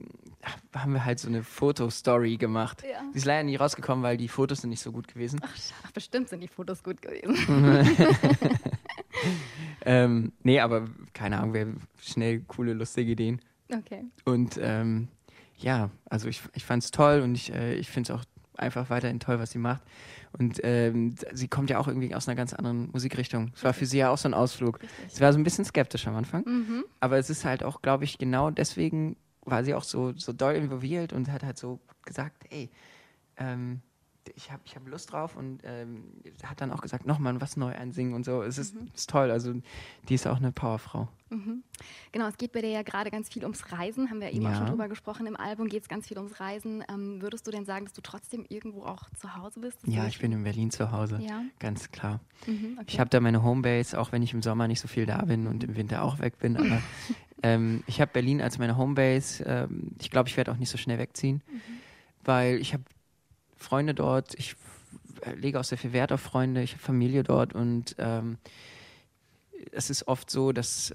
haben 0.73 0.93
wir 0.93 1.05
halt 1.05 1.19
so 1.19 1.29
eine 1.29 1.41
Fotostory 1.41 2.35
gemacht. 2.35 2.83
Ja. 2.83 2.99
Die 3.13 3.17
ist 3.17 3.25
leider 3.25 3.43
nie 3.43 3.55
rausgekommen, 3.55 4.03
weil 4.03 4.17
die 4.17 4.27
Fotos 4.27 4.61
sind 4.61 4.69
nicht 4.69 4.81
so 4.81 4.91
gut 4.91 5.07
gewesen. 5.07 5.39
Ach, 5.41 5.49
ach 5.85 5.91
bestimmt 5.91 6.27
sind 6.27 6.41
die 6.41 6.49
Fotos 6.49 6.83
gut 6.83 7.01
gewesen. 7.01 7.87
Ähm, 9.85 10.33
nee, 10.43 10.59
aber 10.59 10.87
keine 11.13 11.37
Ahnung, 11.37 11.53
wir 11.53 11.61
haben 11.61 11.81
schnell 12.01 12.41
coole, 12.41 12.73
lustige 12.73 13.11
Ideen. 13.11 13.39
Okay. 13.71 14.03
Und 14.25 14.59
ähm, 14.61 15.07
ja, 15.57 15.89
also 16.09 16.27
ich, 16.27 16.41
ich 16.53 16.65
fand 16.65 16.83
es 16.83 16.91
toll 16.91 17.21
und 17.21 17.35
ich, 17.35 17.53
äh, 17.53 17.75
ich 17.75 17.89
finde 17.89 18.13
es 18.13 18.19
auch 18.19 18.25
einfach 18.57 18.89
weiterhin 18.89 19.19
toll, 19.19 19.39
was 19.39 19.51
sie 19.51 19.57
macht. 19.57 19.83
Und 20.37 20.59
ähm, 20.63 21.15
sie 21.33 21.47
kommt 21.47 21.69
ja 21.69 21.79
auch 21.79 21.87
irgendwie 21.87 22.13
aus 22.13 22.27
einer 22.27 22.35
ganz 22.35 22.53
anderen 22.53 22.89
Musikrichtung. 22.91 23.51
Es 23.55 23.63
war 23.63 23.73
für 23.73 23.85
sie 23.85 23.99
ja 23.99 24.09
auch 24.09 24.17
so 24.17 24.27
ein 24.27 24.33
Ausflug. 24.33 24.79
Sie 25.07 25.21
war 25.21 25.31
so 25.31 25.39
ein 25.39 25.43
bisschen 25.43 25.65
skeptisch 25.65 26.07
am 26.07 26.15
Anfang, 26.15 26.43
mhm. 26.45 26.85
aber 26.99 27.17
es 27.17 27.29
ist 27.29 27.45
halt 27.45 27.63
auch, 27.63 27.81
glaube 27.81 28.03
ich, 28.03 28.17
genau 28.17 28.51
deswegen 28.51 29.15
war 29.45 29.63
sie 29.63 29.73
auch 29.73 29.83
so, 29.83 30.13
so 30.17 30.33
doll 30.33 30.55
involviert 30.55 31.13
und 31.13 31.31
hat 31.31 31.43
halt 31.43 31.57
so 31.57 31.79
gesagt, 32.03 32.45
ey, 32.49 32.69
ähm, 33.37 33.81
ich 34.35 34.51
habe 34.51 34.61
ich 34.65 34.75
hab 34.75 34.87
Lust 34.87 35.11
drauf 35.11 35.35
und 35.35 35.59
ähm, 35.63 36.03
hat 36.43 36.61
dann 36.61 36.71
auch 36.71 36.81
gesagt, 36.81 37.05
nochmal 37.05 37.39
was 37.41 37.57
neu 37.57 37.73
einsingen 37.73 38.13
und 38.13 38.25
so. 38.25 38.41
Es 38.41 38.57
ist, 38.57 38.75
mhm. 38.75 38.89
ist 38.93 39.09
toll. 39.09 39.31
Also 39.31 39.53
die 40.09 40.15
ist 40.15 40.27
auch 40.27 40.37
eine 40.37 40.51
Powerfrau. 40.51 41.07
Mhm. 41.29 41.63
Genau, 42.11 42.27
es 42.27 42.37
geht 42.37 42.51
bei 42.51 42.61
dir 42.61 42.69
ja 42.69 42.83
gerade 42.83 43.11
ganz 43.11 43.29
viel 43.29 43.43
ums 43.43 43.71
Reisen, 43.71 44.09
haben 44.09 44.21
wir 44.21 44.31
eben 44.31 44.43
ja. 44.43 44.51
auch 44.51 44.57
schon 44.57 44.67
drüber 44.67 44.87
gesprochen. 44.87 45.27
Im 45.27 45.35
Album 45.35 45.67
geht 45.67 45.83
es 45.83 45.89
ganz 45.89 46.07
viel 46.07 46.17
ums 46.17 46.39
Reisen. 46.39 46.83
Ähm, 46.89 47.21
würdest 47.21 47.45
du 47.47 47.51
denn 47.51 47.65
sagen, 47.65 47.85
dass 47.85 47.93
du 47.93 48.01
trotzdem 48.01 48.45
irgendwo 48.47 48.83
auch 48.83 49.09
zu 49.15 49.35
Hause 49.35 49.59
bist? 49.59 49.79
Ja, 49.85 50.07
ich 50.07 50.19
bin 50.19 50.31
in 50.31 50.43
Berlin 50.43 50.71
zu 50.71 50.91
Hause. 50.91 51.19
Ja. 51.21 51.43
Ganz 51.59 51.91
klar. 51.91 52.19
Mhm, 52.47 52.77
okay. 52.79 52.85
Ich 52.87 52.99
habe 52.99 53.09
da 53.09 53.19
meine 53.19 53.43
Homebase, 53.43 53.99
auch 53.99 54.11
wenn 54.11 54.23
ich 54.23 54.33
im 54.33 54.41
Sommer 54.41 54.67
nicht 54.67 54.81
so 54.81 54.87
viel 54.87 55.05
da 55.05 55.23
bin 55.23 55.47
und 55.47 55.63
im 55.63 55.75
Winter 55.75 56.03
auch 56.03 56.19
weg 56.19 56.39
bin. 56.39 56.57
Aber 56.57 56.81
ähm, 57.43 57.83
ich 57.87 58.01
habe 58.01 58.11
Berlin 58.11 58.41
als 58.41 58.57
meine 58.57 58.77
Homebase. 58.77 59.43
Ähm, 59.45 59.91
ich 59.99 60.11
glaube, 60.11 60.29
ich 60.29 60.37
werde 60.37 60.51
auch 60.51 60.57
nicht 60.57 60.69
so 60.69 60.77
schnell 60.77 60.99
wegziehen, 60.99 61.41
mhm. 61.47 61.61
weil 62.23 62.57
ich 62.57 62.73
habe 62.73 62.83
Freunde 63.55 63.93
dort, 63.93 64.33
ich 64.35 64.55
lege 65.35 65.59
auch 65.59 65.63
sehr 65.63 65.77
viel 65.77 65.93
Wert 65.93 66.11
auf 66.11 66.21
Freunde, 66.21 66.61
ich 66.61 66.73
habe 66.73 66.83
Familie 66.83 67.23
dort 67.23 67.53
und 67.53 67.95
ähm, 67.97 68.37
es 69.71 69.89
ist 69.89 70.07
oft 70.07 70.29
so, 70.29 70.51
dass, 70.51 70.93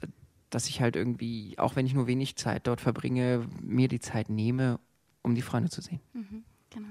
dass 0.51 0.69
ich 0.69 0.81
halt 0.81 0.97
irgendwie, 0.97 1.59
auch 1.59 1.77
wenn 1.77 1.87
ich 1.87 1.95
nur 1.95 2.07
wenig 2.07 2.37
Zeit 2.37 2.67
dort 2.67 2.81
verbringe, 2.81 3.47
mir 3.61 3.89
die 3.89 4.01
Zeit 4.01 4.29
nehme, 4.31 4.79
um 5.23 5.35
die 5.35 5.43
Freunde 5.43 5.71
zu 5.71 5.81
sehen. 5.81 6.01
Mhm. 6.13 6.45
Genau. 6.71 6.89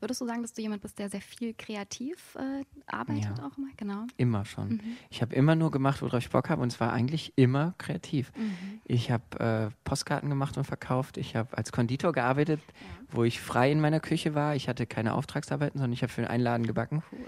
Würdest 0.00 0.20
du 0.20 0.26
sagen, 0.26 0.42
dass 0.42 0.52
du 0.52 0.62
jemand 0.62 0.82
bist, 0.82 0.98
der 0.98 1.10
sehr 1.10 1.20
viel 1.20 1.52
kreativ 1.54 2.36
äh, 2.36 2.64
arbeitet 2.86 3.38
ja. 3.38 3.46
auch 3.46 3.58
immer? 3.58 3.68
Genau. 3.76 4.06
Immer 4.16 4.44
schon. 4.44 4.68
Mhm. 4.68 4.96
Ich 5.10 5.20
habe 5.20 5.34
immer 5.34 5.56
nur 5.56 5.70
gemacht, 5.70 6.00
worauf 6.02 6.20
ich 6.20 6.30
Bock 6.30 6.48
habe 6.48 6.62
und 6.62 6.72
es 6.72 6.80
war 6.80 6.92
eigentlich 6.92 7.32
immer 7.36 7.74
kreativ. 7.78 8.32
Mhm. 8.36 8.80
Ich 8.84 9.10
habe 9.10 9.40
äh, 9.40 9.74
Postkarten 9.84 10.30
gemacht 10.30 10.56
und 10.56 10.64
verkauft. 10.64 11.16
Ich 11.16 11.34
habe 11.34 11.56
als 11.58 11.72
Konditor 11.72 12.12
gearbeitet, 12.12 12.60
ja. 12.68 13.16
wo 13.16 13.24
ich 13.24 13.40
frei 13.40 13.72
in 13.72 13.80
meiner 13.80 14.00
Küche 14.00 14.34
war. 14.34 14.54
Ich 14.54 14.68
hatte 14.68 14.86
keine 14.86 15.14
Auftragsarbeiten, 15.14 15.78
sondern 15.78 15.92
ich 15.92 16.02
habe 16.02 16.12
für 16.12 16.28
einen 16.28 16.44
Laden 16.44 16.66
gebacken. 16.66 17.02
Cool. 17.10 17.26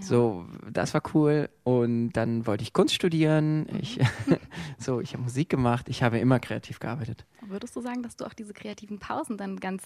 So, 0.00 0.46
das 0.70 0.94
war 0.94 1.02
cool. 1.14 1.48
Und 1.64 2.12
dann 2.12 2.46
wollte 2.46 2.62
ich 2.62 2.72
Kunst 2.72 2.94
studieren. 2.94 3.60
Mhm. 3.60 3.78
Ich, 3.80 3.98
so, 4.78 5.00
ich 5.00 5.12
habe 5.12 5.22
Musik 5.22 5.48
gemacht. 5.48 5.88
Ich 5.88 6.02
habe 6.02 6.18
immer 6.18 6.40
kreativ 6.40 6.78
gearbeitet. 6.78 7.24
Würdest 7.42 7.74
du 7.76 7.80
sagen, 7.80 8.02
dass 8.02 8.16
du 8.16 8.24
auch 8.24 8.34
diese 8.34 8.52
kreativen 8.52 8.98
Pausen 8.98 9.36
dann 9.36 9.58
ganz 9.58 9.82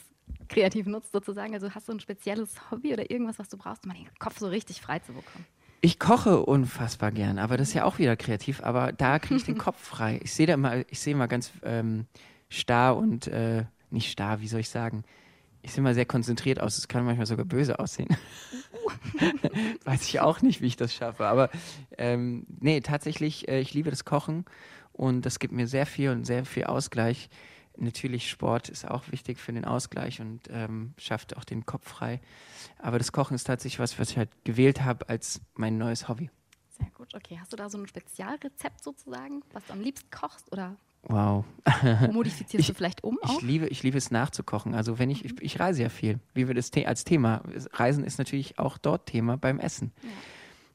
kreativ 0.49 0.87
nutzt, 0.87 1.13
sozusagen? 1.13 1.55
Also 1.55 1.71
hast 1.71 1.89
du 1.89 1.93
ein 1.93 2.01
spezielles 2.01 2.71
Hobby 2.71 2.93
oder 2.93 3.11
irgendwas, 3.11 3.39
was 3.39 3.49
du 3.49 3.57
brauchst, 3.57 3.85
um 3.85 3.93
den 3.93 4.09
Kopf 4.19 4.39
so 4.39 4.49
richtig 4.49 4.81
frei 4.81 4.99
zu 4.99 5.13
bekommen? 5.13 5.47
Ich 5.81 5.99
koche 5.99 6.45
unfassbar 6.45 7.11
gern, 7.11 7.39
aber 7.39 7.57
das 7.57 7.69
ist 7.69 7.75
ja 7.75 7.85
auch 7.85 7.99
wieder 7.99 8.17
kreativ. 8.17 8.63
Aber 8.63 8.93
da 8.93 9.19
kriege 9.19 9.37
ich 9.37 9.45
den 9.45 9.59
Kopf 9.59 9.81
frei. 9.81 10.21
Ich 10.23 10.33
sehe 10.33 10.47
da 10.47 10.55
immer, 10.55 10.89
ich 10.89 11.01
sehe 11.01 11.15
mal 11.15 11.27
ganz 11.27 11.53
ähm, 11.65 12.07
starr 12.49 12.97
und 12.97 13.27
äh, 13.27 13.65
nicht 13.91 14.11
starr, 14.11 14.41
wie 14.41 14.49
soll 14.49 14.61
ich 14.61 14.69
sagen? 14.69 15.05
Ich 15.63 15.73
sehe 15.73 15.83
mal 15.83 15.95
sehr 15.95 16.07
konzentriert 16.07 16.61
aus. 16.61 16.77
Es 16.77 16.89
kann 16.89 17.05
manchmal 17.05 17.27
sogar 17.27 17.47
böse 17.47 17.79
aussehen. 17.79 18.09
Weiß 19.85 20.03
ich 20.03 20.21
auch 20.21 20.43
nicht, 20.43 20.61
wie 20.61 20.67
ich 20.67 20.77
das 20.77 20.93
schaffe. 20.93 21.27
Aber 21.27 21.51
ähm, 21.97 22.47
nee, 22.61 22.81
tatsächlich, 22.81 23.49
äh, 23.49 23.61
ich 23.61 23.73
liebe 23.73 23.91
das 23.91 24.05
Kochen 24.05 24.45
und 24.93 25.25
das 25.25 25.39
gibt 25.39 25.55
mir 25.55 25.69
sehr 25.69 25.87
viel 25.87 26.11
und 26.11 26.25
sehr 26.25 26.45
viel 26.45 26.65
Ausgleich. 26.65 27.31
Natürlich, 27.77 28.29
Sport 28.29 28.69
ist 28.69 28.89
auch 28.89 29.11
wichtig 29.11 29.39
für 29.39 29.53
den 29.53 29.65
Ausgleich 29.65 30.21
und 30.21 30.43
ähm, 30.51 30.95
schafft 30.99 31.37
auch 31.37 31.45
den 31.45 31.65
Kopf 31.65 31.89
frei. 31.89 32.21
Aber 32.79 32.99
das 32.99 33.13
Kochen 33.13 33.35
ist 33.35 33.45
tatsächlich 33.45 33.79
was, 33.79 33.99
was 33.99 34.11
ich 34.11 34.19
halt 34.19 34.31
gewählt 34.45 34.83
habe 34.83 35.09
als 35.09 35.41
mein 35.55 35.79
neues 35.79 36.09
Hobby. 36.09 36.29
Sehr 36.71 36.91
gut, 36.91 37.15
okay. 37.15 37.39
Hast 37.41 37.53
du 37.53 37.57
da 37.57 37.71
so 37.71 37.79
ein 37.79 37.87
Spezialrezept 37.87 38.83
sozusagen, 38.83 39.43
was 39.53 39.65
du 39.67 39.73
am 39.73 39.81
liebsten 39.81 40.11
kochst 40.11 40.51
oder 40.53 40.77
Wow. 41.05 41.45
Modifizierst 42.13 42.55
ich, 42.55 42.67
du 42.69 42.75
vielleicht 42.75 43.03
um? 43.03 43.19
Auch? 43.23 43.39
Ich 43.39 43.43
liebe, 43.43 43.67
ich 43.67 43.83
liebe 43.83 43.99
es 43.99 44.11
nachzukochen. 44.11 44.75
Also 44.75 44.99
wenn 44.99 45.11
ich, 45.11 45.25
mhm. 45.25 45.31
ich, 45.37 45.43
ich, 45.43 45.61
reise 45.61 45.83
ja 45.83 45.89
viel, 45.89 46.21
wie 46.35 46.47
wir 46.47 46.55
das 46.55 46.71
The 46.73 46.87
als 46.87 47.05
Thema. 47.05 47.43
Reisen 47.73 48.05
ist 48.05 48.19
natürlich 48.19 48.59
auch 48.59 48.79
dort 48.79 49.07
Thema 49.07 49.37
beim 49.37 49.59
Essen. 49.59 49.93
Ja. 50.03 50.09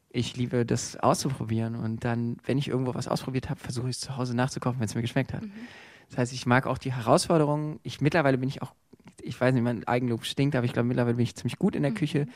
Ich 0.10 0.36
liebe 0.36 0.66
das 0.66 0.98
auszuprobieren 0.98 1.76
und 1.76 2.04
dann, 2.04 2.38
wenn 2.46 2.58
ich 2.58 2.70
irgendwo 2.70 2.96
was 2.96 3.08
ausprobiert 3.08 3.50
habe, 3.50 3.60
versuche 3.60 3.90
ich 3.90 3.98
es 3.98 4.00
zu 4.00 4.18
Hause 4.18 4.36
nachzukochen, 4.36 4.80
wenn 4.80 4.86
es 4.86 4.96
mir 4.96 5.02
geschmeckt 5.02 5.34
hat. 5.34 5.44
Mhm. 5.44 5.52
Das 6.10 6.18
heißt, 6.18 6.34
ich 6.34 6.46
mag 6.46 6.68
auch 6.68 6.78
die 6.78 6.94
Herausforderungen. 6.94 7.80
Ich 7.84 8.02
mittlerweile 8.02 8.38
bin 8.38 8.50
ich 8.50 8.62
auch, 8.62 8.74
ich 9.22 9.40
weiß 9.40 9.54
nicht, 9.54 9.63
mein 9.63 9.86
Eigenlob 9.88 10.26
stinkt, 10.26 10.56
aber 10.56 10.66
ich 10.66 10.74
glaube 10.74 10.88
mittlerweile 10.88 11.16
bin 11.16 11.24
ich 11.24 11.36
ziemlich 11.36 11.60
gut 11.60 11.76
in 11.76 11.84
der 11.84 11.92
mhm. 11.92 11.96
Küche 11.96 12.28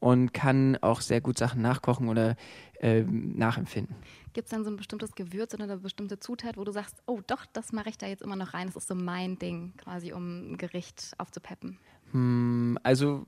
und 0.00 0.32
kann 0.32 0.76
auch 0.80 1.00
sehr 1.00 1.20
gut 1.20 1.38
Sachen 1.38 1.62
nachkochen 1.62 2.08
oder 2.08 2.36
äh, 2.80 3.02
nachempfinden. 3.02 3.96
Gibt 4.32 4.46
es 4.46 4.50
dann 4.50 4.64
so 4.64 4.70
ein 4.70 4.76
bestimmtes 4.76 5.14
Gewürz 5.14 5.54
oder 5.54 5.64
eine 5.64 5.78
bestimmte 5.78 6.18
Zutat, 6.18 6.56
wo 6.56 6.64
du 6.64 6.72
sagst, 6.72 7.02
oh 7.06 7.20
doch, 7.26 7.46
das 7.46 7.72
mache 7.72 7.88
ich 7.88 7.98
da 7.98 8.06
jetzt 8.06 8.22
immer 8.22 8.36
noch 8.36 8.54
rein, 8.54 8.66
das 8.66 8.76
ist 8.76 8.88
so 8.88 8.94
mein 8.94 9.38
Ding, 9.38 9.72
quasi 9.76 10.12
um 10.12 10.52
ein 10.52 10.56
Gericht 10.56 11.12
aufzupeppen? 11.18 11.78
Hm, 12.12 12.78
also, 12.82 13.26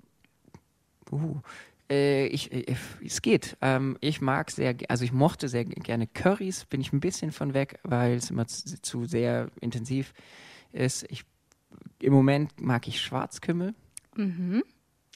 uh, 1.10 1.40
äh, 1.90 2.26
ich, 2.26 2.52
ich, 2.52 2.78
es 3.04 3.20
geht. 3.20 3.56
Ähm, 3.60 3.98
ich 4.00 4.20
mag 4.20 4.50
sehr, 4.50 4.76
also 4.88 5.04
ich 5.04 5.12
mochte 5.12 5.48
sehr 5.48 5.64
gerne 5.64 6.06
Currys, 6.06 6.64
bin 6.64 6.80
ich 6.80 6.92
ein 6.92 7.00
bisschen 7.00 7.32
von 7.32 7.52
weg, 7.52 7.80
weil 7.82 8.14
es 8.14 8.30
immer 8.30 8.46
zu, 8.46 8.80
zu 8.80 9.04
sehr 9.04 9.50
intensiv 9.60 10.14
ist. 10.72 11.04
Ich, 11.10 11.24
Im 12.00 12.12
Moment 12.12 12.60
mag 12.60 12.86
ich 12.86 13.00
Schwarzkümmel. 13.00 13.74
Mhm. 14.16 14.62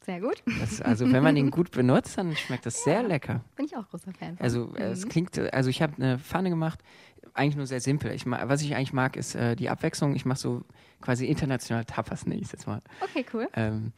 Sehr 0.05 0.21
gut. 0.21 0.43
Das, 0.61 0.83
also 0.83 1.11
wenn 1.11 1.23
man 1.23 1.37
ihn 1.37 1.51
gut 1.51 1.71
benutzt, 1.73 2.19
dann 2.19 2.37
schmeckt 2.37 2.67
das 2.67 2.85
ja, 2.85 2.93
sehr 2.93 3.03
lecker. 3.03 3.41
Bin 3.57 3.65
ich 3.67 3.77
auch 3.77 3.89
großer 3.89 4.13
Fan. 4.13 4.37
Von. 4.37 4.45
Also 4.45 4.67
mhm. 4.67 4.77
es 4.77 5.09
klingt, 5.09 5.39
also 5.39 5.71
ich 5.71 5.81
habe 5.81 5.95
eine 5.97 6.19
Pfanne 6.19 6.51
gemacht, 6.51 6.81
eigentlich 7.33 7.57
nur 7.57 7.67
sehr 7.67 7.81
simpel. 7.81 8.13
Ich, 8.13 8.27
was 8.27 8.63
ich 8.63 8.77
eigentlich 8.77 8.93
mag, 8.93 9.17
ist 9.17 9.35
äh, 9.35 9.57
die 9.57 9.71
Abwechslung. 9.71 10.15
Ich 10.15 10.25
mache 10.25 10.39
so 10.39 10.63
quasi 11.01 11.27
international 11.27 11.85
Tapas, 11.85 12.27
nenne 12.27 12.41
ich 12.41 12.47
es 12.47 12.53
jetzt 12.53 12.67
mal. 12.67 12.83
Okay, 13.01 13.25
cool. 13.33 13.49
Ähm, 13.55 13.93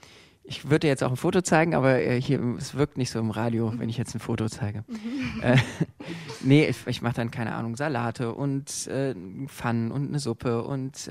ich 0.48 0.64
würde 0.64 0.80
dir 0.80 0.88
jetzt 0.88 1.02
auch 1.02 1.10
ein 1.10 1.16
Foto 1.16 1.42
zeigen, 1.42 1.74
aber 1.74 2.00
äh, 2.00 2.20
hier, 2.20 2.40
es 2.56 2.76
wirkt 2.76 2.96
nicht 2.96 3.10
so 3.10 3.18
im 3.18 3.30
Radio, 3.30 3.70
mhm. 3.70 3.80
wenn 3.80 3.88
ich 3.88 3.98
jetzt 3.98 4.14
ein 4.14 4.20
Foto 4.20 4.48
zeige. 4.48 4.84
Mhm. 4.86 5.42
Äh, 5.42 5.56
nee, 6.40 6.66
ich, 6.66 6.86
ich 6.86 7.02
mache 7.02 7.14
dann, 7.14 7.30
keine 7.32 7.54
Ahnung, 7.54 7.76
Salate 7.76 8.32
und 8.32 8.86
äh, 8.86 9.14
Pfannen 9.48 9.90
und 9.90 10.08
eine 10.08 10.20
Suppe 10.20 10.62
und 10.62 11.08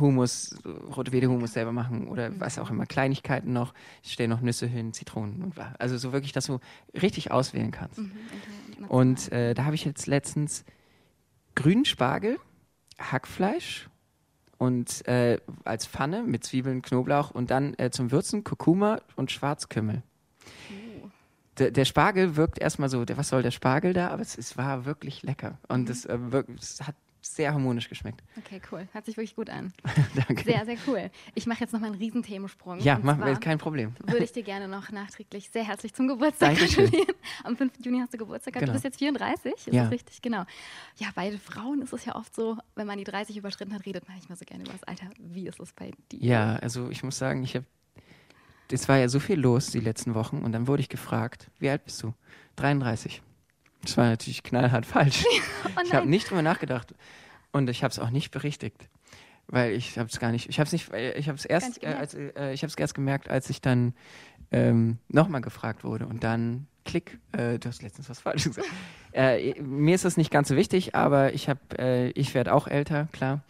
Humus, 0.00 0.56
rote 0.96 1.12
Wede 1.12 1.28
Humus 1.28 1.52
selber 1.52 1.72
machen 1.72 2.08
oder 2.08 2.38
was 2.40 2.58
auch 2.58 2.70
immer, 2.70 2.86
Kleinigkeiten 2.86 3.52
noch. 3.52 3.74
Ich 4.02 4.12
stelle 4.12 4.28
noch 4.28 4.40
Nüsse 4.40 4.66
hin, 4.66 4.92
Zitronen 4.92 5.42
und 5.42 5.54
also 5.78 5.98
so 5.98 6.12
wirklich, 6.12 6.32
dass 6.32 6.46
du 6.46 6.58
richtig 7.00 7.30
auswählen 7.30 7.70
kannst. 7.70 7.98
Mhm, 7.98 8.12
und 8.88 9.32
äh, 9.32 9.54
da 9.54 9.64
habe 9.64 9.74
ich 9.74 9.84
jetzt 9.84 10.06
letztens 10.06 10.64
grünen 11.54 11.84
Spargel, 11.84 12.38
Hackfleisch 12.98 13.88
und 14.58 15.06
äh, 15.06 15.38
als 15.64 15.86
Pfanne 15.86 16.22
mit 16.22 16.44
Zwiebeln, 16.44 16.82
Knoblauch 16.82 17.30
und 17.30 17.50
dann 17.50 17.74
äh, 17.78 17.90
zum 17.90 18.10
Würzen 18.10 18.44
Kurkuma 18.44 19.00
und 19.16 19.30
Schwarzkümmel. 19.30 20.02
Uh. 20.70 21.08
Der, 21.58 21.70
der, 21.70 21.84
Spargel 21.84 22.36
wirkt 22.36 22.58
erstmal 22.58 22.88
so, 22.88 23.04
der, 23.04 23.16
was 23.16 23.28
soll 23.28 23.42
der 23.42 23.52
Spargel 23.52 23.92
da? 23.92 24.08
Aber 24.08 24.22
es, 24.22 24.36
es 24.36 24.56
war 24.56 24.86
wirklich 24.86 25.22
lecker. 25.22 25.58
Und 25.68 25.88
es, 25.88 26.06
mhm. 26.08 26.32
äh, 26.32 26.44
es 26.58 26.80
hat 26.82 26.96
sehr 27.26 27.52
harmonisch 27.52 27.88
geschmeckt. 27.88 28.22
Okay, 28.38 28.60
cool. 28.70 28.86
Hört 28.92 29.06
sich 29.06 29.16
wirklich 29.16 29.34
gut 29.34 29.50
an. 29.50 29.72
Danke. 30.28 30.44
Sehr, 30.44 30.64
sehr 30.64 30.76
cool. 30.86 31.10
Ich 31.34 31.46
mache 31.46 31.60
jetzt 31.60 31.72
noch 31.72 31.80
mal 31.80 31.88
einen 31.88 31.96
riesen 31.96 32.22
Themensprung. 32.22 32.80
Ja, 32.80 32.98
mach, 33.02 33.40
kein 33.40 33.58
Problem. 33.58 33.94
Würde 34.04 34.24
ich 34.24 34.32
dir 34.32 34.42
gerne 34.42 34.68
noch 34.68 34.90
nachträglich 34.90 35.50
sehr 35.50 35.64
herzlich 35.66 35.94
zum 35.94 36.08
Geburtstag 36.08 36.56
Dankeschön. 36.56 36.84
gratulieren. 36.84 37.14
Am 37.44 37.56
5. 37.56 37.72
Juni 37.84 38.00
hast 38.00 38.12
du 38.14 38.18
Geburtstag 38.18 38.54
gehabt. 38.54 38.66
Genau. 38.66 38.72
Du 38.72 38.76
bist 38.76 38.84
jetzt 38.84 38.98
34, 38.98 39.52
ist 39.52 39.66
ja. 39.66 39.84
das 39.84 39.92
richtig? 39.92 40.22
Genau. 40.22 40.44
Ja, 40.96 41.08
bei 41.14 41.36
Frauen 41.38 41.82
ist 41.82 41.92
es 41.92 42.04
ja 42.04 42.14
oft 42.14 42.34
so, 42.34 42.58
wenn 42.74 42.86
man 42.86 42.98
die 42.98 43.04
30 43.04 43.36
überschritten 43.36 43.74
hat, 43.74 43.86
redet 43.86 44.06
man 44.06 44.16
nicht 44.16 44.28
mehr 44.28 44.36
so 44.36 44.44
gerne 44.44 44.64
über 44.64 44.72
das 44.72 44.84
Alter. 44.84 45.10
Wie 45.18 45.46
ist 45.46 45.60
es 45.60 45.72
bei 45.72 45.90
dir? 46.12 46.20
Ja, 46.20 46.56
also 46.56 46.90
ich 46.90 47.02
muss 47.02 47.18
sagen, 47.18 47.42
ich 47.42 47.54
habe 47.54 47.66
es 48.70 48.88
war 48.88 48.98
ja 48.98 49.08
so 49.08 49.20
viel 49.20 49.38
los 49.38 49.66
die 49.66 49.80
letzten 49.80 50.14
Wochen 50.14 50.38
und 50.38 50.52
dann 50.52 50.66
wurde 50.66 50.80
ich 50.80 50.88
gefragt, 50.88 51.50
wie 51.58 51.68
alt 51.68 51.84
bist 51.84 52.02
du? 52.02 52.12
33. 52.56 53.22
Das 53.84 53.96
war 53.96 54.08
natürlich 54.08 54.42
knallhart 54.42 54.86
falsch. 54.86 55.24
oh 55.64 55.80
ich 55.84 55.94
habe 55.94 56.08
nicht 56.08 56.30
drüber 56.30 56.42
nachgedacht 56.42 56.94
und 57.52 57.70
ich 57.70 57.82
habe 57.82 57.92
es 57.92 57.98
auch 57.98 58.10
nicht 58.10 58.30
berichtigt. 58.30 58.88
weil 59.46 59.72
ich 59.72 59.98
habe 59.98 60.08
es 60.08 60.18
gar 60.18 60.32
nicht, 60.32 60.48
ich 60.48 60.58
habe 60.58 60.66
es 60.66 60.72
nicht, 60.72 60.92
äh, 60.92 61.18
ich 61.18 61.28
habe 61.28 61.38
es 61.38 61.44
erst, 61.44 61.82
äh, 61.82 61.86
als, 61.86 62.14
äh, 62.14 62.52
ich 62.52 62.62
habe 62.62 62.68
es 62.70 62.76
erst 62.76 62.94
gemerkt, 62.94 63.28
als 63.28 63.50
ich 63.50 63.60
dann 63.60 63.94
ähm, 64.50 64.98
nochmal 65.08 65.40
gefragt 65.40 65.84
wurde 65.84 66.06
und 66.06 66.24
dann 66.24 66.66
Klick, 66.84 67.18
äh, 67.32 67.58
du 67.58 67.68
hast 67.68 67.82
letztens 67.82 68.10
was 68.10 68.20
Falsches 68.20 68.54
gesagt. 68.54 68.68
äh, 69.12 69.60
mir 69.62 69.94
ist 69.94 70.04
das 70.04 70.16
nicht 70.16 70.30
ganz 70.30 70.48
so 70.48 70.56
wichtig, 70.56 70.94
aber 70.94 71.32
ich 71.32 71.48
habe, 71.48 71.60
äh, 71.78 72.10
ich 72.10 72.34
werde 72.34 72.52
auch 72.52 72.68
älter, 72.68 73.08
klar, 73.12 73.42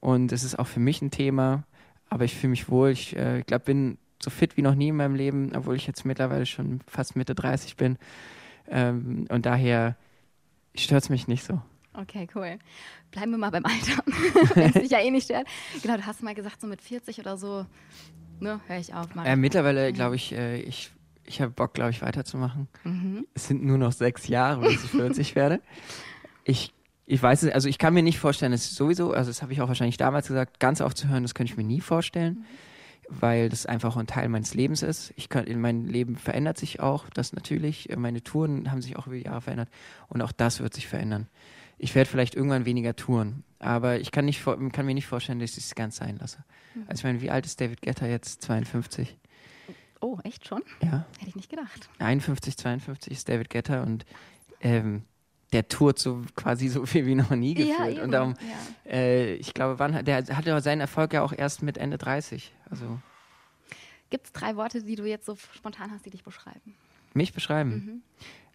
und 0.00 0.32
es 0.32 0.42
ist 0.42 0.58
auch 0.58 0.66
für 0.66 0.80
mich 0.80 1.00
ein 1.00 1.12
Thema, 1.12 1.64
aber 2.08 2.24
ich 2.24 2.34
fühle 2.34 2.50
mich 2.50 2.68
wohl. 2.68 2.90
Ich 2.90 3.14
glaube, 3.46 3.60
bin 3.60 3.98
so 4.22 4.30
fit 4.30 4.56
wie 4.56 4.62
noch 4.62 4.74
nie 4.74 4.88
in 4.88 4.96
meinem 4.96 5.14
Leben, 5.14 5.52
obwohl 5.54 5.76
ich 5.76 5.86
jetzt 5.86 6.04
mittlerweile 6.04 6.44
schon 6.44 6.80
fast 6.86 7.16
Mitte 7.16 7.34
30 7.34 7.76
bin. 7.76 7.98
Ähm, 8.72 9.26
und 9.28 9.46
daher 9.46 9.96
stört 10.74 11.04
es 11.04 11.10
mich 11.10 11.28
nicht 11.28 11.44
so. 11.44 11.60
Okay, 11.94 12.26
cool. 12.34 12.58
Bleiben 13.10 13.32
wir 13.32 13.38
mal 13.38 13.50
beim 13.50 13.66
Alter, 13.66 14.02
wenn 14.54 14.70
es 14.70 14.72
dich 14.72 14.90
ja 14.90 15.00
eh 15.00 15.10
nicht 15.10 15.24
stört. 15.24 15.46
Genau, 15.82 15.96
du 15.96 16.06
hast 16.06 16.22
mal 16.22 16.34
gesagt, 16.34 16.62
so 16.62 16.66
mit 16.66 16.80
40 16.80 17.20
oder 17.20 17.36
so, 17.36 17.66
ne, 18.40 18.60
höre 18.66 18.78
ich 18.78 18.94
auf. 18.94 19.08
Äh, 19.22 19.36
mittlerweile 19.36 19.92
glaube 19.92 20.16
ich, 20.16 20.32
äh, 20.32 20.62
ich, 20.62 20.90
ich 21.24 21.42
habe 21.42 21.52
Bock, 21.52 21.74
glaube 21.74 21.90
ich, 21.90 22.00
weiterzumachen. 22.00 22.68
Mhm. 22.84 23.26
Es 23.34 23.46
sind 23.46 23.62
nur 23.62 23.76
noch 23.76 23.92
sechs 23.92 24.26
Jahre, 24.26 24.62
bis 24.62 24.84
ich 24.84 24.90
40 24.90 25.34
werde. 25.36 25.60
Ich, 26.44 26.72
ich 27.04 27.22
weiß 27.22 27.42
es, 27.42 27.52
also 27.52 27.68
ich 27.68 27.76
kann 27.76 27.92
mir 27.92 28.02
nicht 28.02 28.18
vorstellen, 28.18 28.52
dass 28.52 28.74
sowieso, 28.74 29.12
also 29.12 29.30
das 29.30 29.42
habe 29.42 29.52
ich 29.52 29.60
auch 29.60 29.68
wahrscheinlich 29.68 29.98
damals 29.98 30.28
gesagt, 30.28 30.60
ganz 30.60 30.80
aufzuhören, 30.80 31.22
das 31.22 31.34
könnte 31.34 31.52
ich 31.52 31.58
mir 31.58 31.64
nie 31.64 31.82
vorstellen. 31.82 32.38
Mhm 32.38 32.71
weil 33.08 33.48
das 33.48 33.66
einfach 33.66 33.96
ein 33.96 34.06
Teil 34.06 34.28
meines 34.28 34.54
Lebens 34.54 34.82
ist. 34.82 35.12
Ich 35.16 35.28
kann, 35.28 35.44
mein 35.60 35.86
Leben 35.86 36.16
verändert 36.16 36.58
sich 36.58 36.80
auch, 36.80 37.08
das 37.10 37.32
natürlich. 37.32 37.88
Meine 37.96 38.22
Touren 38.22 38.70
haben 38.70 38.82
sich 38.82 38.96
auch 38.96 39.06
über 39.06 39.16
die 39.16 39.24
Jahre 39.24 39.40
verändert 39.40 39.68
und 40.08 40.22
auch 40.22 40.32
das 40.32 40.60
wird 40.60 40.74
sich 40.74 40.86
verändern. 40.86 41.28
Ich 41.78 41.94
werde 41.94 42.08
vielleicht 42.08 42.34
irgendwann 42.34 42.64
weniger 42.64 42.94
touren, 42.94 43.42
aber 43.58 43.98
ich 43.98 44.12
kann, 44.12 44.24
nicht, 44.24 44.44
kann 44.44 44.86
mir 44.86 44.94
nicht 44.94 45.06
vorstellen, 45.06 45.40
dass 45.40 45.56
ich 45.56 45.64
es 45.64 45.74
ganz 45.74 45.96
sein 45.96 46.16
lasse. 46.18 46.44
Mhm. 46.74 46.84
Also 46.86 47.00
ich 47.00 47.04
meine, 47.04 47.20
wie 47.20 47.30
alt 47.30 47.44
ist 47.44 47.60
David 47.60 47.82
Getter 47.82 48.08
jetzt? 48.08 48.42
52? 48.42 49.18
Oh, 50.00 50.18
echt 50.24 50.46
schon? 50.46 50.62
Ja. 50.82 51.06
Hätte 51.18 51.28
ich 51.28 51.36
nicht 51.36 51.50
gedacht. 51.50 51.88
51, 51.98 52.56
52 52.56 53.12
ist 53.12 53.28
David 53.28 53.50
Getter 53.50 53.82
und 53.82 54.04
ähm, 54.60 55.04
der 55.52 55.68
tourt 55.68 55.98
so 55.98 56.22
quasi 56.34 56.68
so 56.68 56.86
viel 56.86 57.06
wie 57.06 57.14
noch 57.14 57.30
nie 57.30 57.54
gefühlt. 57.54 57.96
Ja, 57.96 58.04
und 58.04 58.10
darum, 58.10 58.34
ja. 58.84 58.90
äh, 58.90 59.34
ich 59.34 59.52
glaube, 59.54 59.78
wann, 59.78 60.04
der 60.04 60.24
hatte 60.26 60.60
seinen 60.60 60.80
Erfolg 60.80 61.12
ja 61.12 61.22
auch 61.22 61.32
erst 61.32 61.62
mit 61.62 61.78
Ende 61.78 61.98
30. 61.98 62.52
Also. 62.70 62.98
Gibt 64.10 64.26
es 64.26 64.32
drei 64.32 64.56
Worte, 64.56 64.82
die 64.82 64.96
du 64.96 65.04
jetzt 65.04 65.26
so 65.26 65.36
spontan 65.36 65.90
hast, 65.90 66.06
die 66.06 66.10
dich 66.10 66.24
beschreiben? 66.24 66.74
Mich 67.14 67.32
beschreiben? 67.32 67.70
Mhm. 67.70 68.02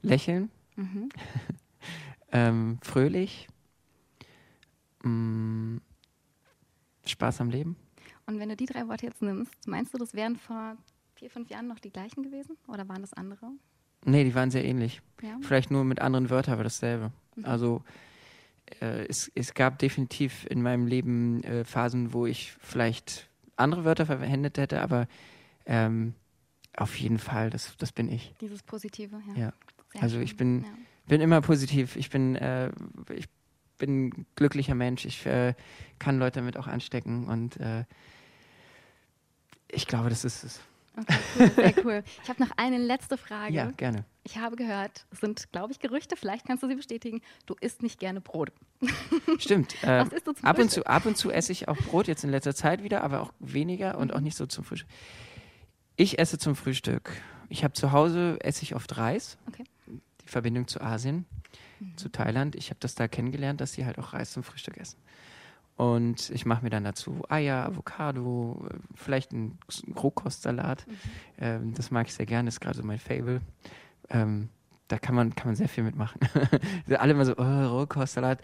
Lächeln, 0.01 0.51
mhm. 0.75 1.09
ähm, 2.31 2.79
fröhlich, 2.81 3.47
mh, 5.03 5.09
mm, 5.09 5.81
Spaß 7.05 7.41
am 7.41 7.49
Leben. 7.49 7.75
Und 8.25 8.39
wenn 8.39 8.49
du 8.49 8.55
die 8.55 8.65
drei 8.65 8.87
Worte 8.87 9.05
jetzt 9.05 9.21
nimmst, 9.21 9.53
meinst 9.67 9.93
du, 9.93 9.97
das 9.97 10.13
wären 10.13 10.35
vor 10.35 10.75
vier, 11.15 11.29
fünf 11.29 11.49
Jahren 11.49 11.67
noch 11.67 11.79
die 11.79 11.91
gleichen 11.91 12.23
gewesen? 12.23 12.57
Oder 12.67 12.87
waren 12.89 13.01
das 13.01 13.13
andere? 13.13 13.51
Nee, 14.05 14.23
die 14.23 14.35
waren 14.35 14.51
sehr 14.51 14.65
ähnlich. 14.65 15.01
Ja. 15.21 15.37
Vielleicht 15.41 15.71
nur 15.71 15.83
mit 15.83 15.99
anderen 15.99 16.29
Wörtern, 16.29 16.53
aber 16.53 16.63
dasselbe. 16.63 17.11
Mhm. 17.35 17.45
Also 17.45 17.83
äh, 18.81 19.05
es, 19.07 19.31
es 19.35 19.53
gab 19.53 19.79
definitiv 19.79 20.45
in 20.49 20.61
meinem 20.61 20.87
Leben 20.87 21.43
äh, 21.43 21.63
Phasen, 21.63 22.13
wo 22.13 22.25
ich 22.25 22.53
vielleicht 22.59 23.27
andere 23.55 23.85
Wörter 23.85 24.05
verwendet 24.05 24.57
hätte, 24.57 24.81
aber 24.81 25.07
ähm, 25.65 26.13
auf 26.75 26.97
jeden 26.99 27.17
Fall, 27.17 27.49
das, 27.49 27.75
das 27.77 27.91
bin 27.91 28.11
ich. 28.11 28.33
Dieses 28.39 28.61
Positive, 28.61 29.19
ja. 29.35 29.41
ja. 29.45 29.53
Also 29.99 30.19
ich 30.19 30.37
bin, 30.37 30.63
ja. 30.63 30.69
bin 31.07 31.21
immer 31.21 31.41
positiv. 31.41 31.95
Ich 31.95 32.09
bin, 32.09 32.35
äh, 32.35 32.71
ich 33.13 33.27
bin 33.77 34.07
ein 34.07 34.25
glücklicher 34.35 34.75
Mensch. 34.75 35.05
Ich 35.05 35.25
äh, 35.25 35.55
kann 35.97 36.19
Leute 36.19 36.39
damit 36.39 36.57
auch 36.57 36.67
anstecken 36.67 37.27
und 37.27 37.57
äh, 37.59 37.83
ich 39.69 39.87
glaube, 39.87 40.09
das 40.09 40.23
ist 40.23 40.43
es. 40.43 40.61
Okay, 40.97 41.17
cool, 41.37 41.51
sehr 41.51 41.85
cool. 41.85 42.03
Ich 42.23 42.29
habe 42.29 42.43
noch 42.43 42.51
eine 42.57 42.77
letzte 42.77 43.17
Frage. 43.17 43.53
Ja, 43.53 43.71
gerne. 43.71 44.03
Ich 44.23 44.37
habe 44.37 44.55
gehört, 44.55 45.05
es 45.11 45.19
sind, 45.19 45.51
glaube 45.51 45.71
ich, 45.71 45.79
Gerüchte, 45.79 46.15
vielleicht 46.17 46.45
kannst 46.45 46.63
du 46.63 46.67
sie 46.67 46.75
bestätigen, 46.75 47.21
du 47.45 47.55
isst 47.61 47.83
nicht 47.83 47.99
gerne 47.99 48.19
Brot. 48.19 48.51
Stimmt. 49.37 49.81
Äh, 49.83 50.01
Was 50.01 50.09
isst 50.09 50.27
du 50.27 50.33
zum 50.33 50.45
ab, 50.45 50.57
und 50.57 50.69
zu, 50.69 50.85
ab 50.85 51.05
und 51.05 51.15
zu 51.15 51.31
esse 51.31 51.51
ich 51.51 51.67
auch 51.67 51.77
Brot, 51.77 52.07
jetzt 52.07 52.23
in 52.23 52.31
letzter 52.31 52.55
Zeit 52.55 52.83
wieder, 52.83 53.03
aber 53.03 53.21
auch 53.21 53.31
weniger 53.39 53.97
und 53.97 54.13
auch 54.13 54.19
nicht 54.19 54.35
so 54.35 54.45
zum 54.45 54.63
Frühstück. 54.63 54.89
Ich 55.95 56.19
esse 56.19 56.37
zum 56.37 56.55
Frühstück. 56.55 57.11
Ich 57.49 57.63
habe 57.63 57.73
zu 57.73 57.91
Hause, 57.91 58.37
esse 58.41 58.63
ich 58.63 58.75
oft 58.75 58.97
Reis. 58.97 59.37
Okay. 59.47 59.63
Die 59.87 60.29
Verbindung 60.29 60.67
zu 60.67 60.81
Asien, 60.81 61.25
mhm. 61.79 61.95
zu 61.97 62.09
Thailand. 62.09 62.55
Ich 62.55 62.69
habe 62.69 62.79
das 62.79 62.95
da 62.95 63.07
kennengelernt, 63.07 63.61
dass 63.61 63.73
sie 63.73 63.85
halt 63.85 63.97
auch 63.97 64.13
Reis 64.13 64.31
zum 64.31 64.43
Frühstück 64.43 64.77
essen. 64.77 64.97
Und 65.77 66.31
ich 66.31 66.45
mache 66.45 66.63
mir 66.63 66.71
dann 66.71 66.83
dazu 66.83 67.23
Eier, 67.29 67.65
Avocado, 67.67 68.67
vielleicht 68.95 69.31
einen 69.31 69.59
Rohkostsalat. 69.95 70.87
Mhm. 70.87 70.93
Ähm, 71.37 71.73
das 71.75 71.91
mag 71.91 72.07
ich 72.07 72.15
sehr 72.15 72.25
gerne, 72.25 72.49
ist 72.49 72.59
gerade 72.59 72.77
so 72.77 72.83
mein 72.83 72.97
Fable. 72.97 73.41
Ähm, 74.09 74.49
da 74.87 74.97
kann 74.97 75.13
man, 75.13 75.35
kann 75.35 75.47
man 75.47 75.55
sehr 75.55 75.69
viel 75.69 75.83
mitmachen. 75.83 76.19
Alle 76.97 77.13
immer 77.13 77.25
so, 77.25 77.35
oh, 77.37 77.77
Rohkostsalat. 77.77 78.41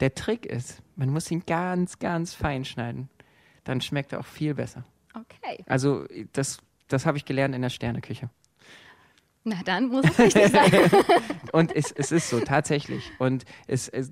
Der 0.00 0.14
Trick 0.14 0.44
ist, 0.44 0.82
man 0.96 1.10
muss 1.10 1.30
ihn 1.30 1.44
ganz, 1.46 2.00
ganz 2.00 2.34
fein 2.34 2.64
schneiden. 2.64 3.08
Dann 3.62 3.80
schmeckt 3.80 4.12
er 4.12 4.20
auch 4.20 4.26
viel 4.26 4.54
besser. 4.54 4.84
Okay. 5.14 5.64
Also 5.66 6.04
das, 6.32 6.58
das 6.88 7.06
habe 7.06 7.16
ich 7.16 7.24
gelernt 7.24 7.54
in 7.54 7.62
der 7.62 7.70
Sterneküche. 7.70 8.28
Na, 9.48 9.62
dann 9.64 9.86
muss 9.86 10.04
es 10.04 10.18
richtig 10.18 10.50
sein. 10.50 10.90
und 11.52 11.74
es, 11.74 11.92
es 11.92 12.10
ist 12.10 12.28
so, 12.30 12.40
tatsächlich. 12.40 13.12
Und 13.20 13.44
es, 13.68 13.86
es, 13.86 14.10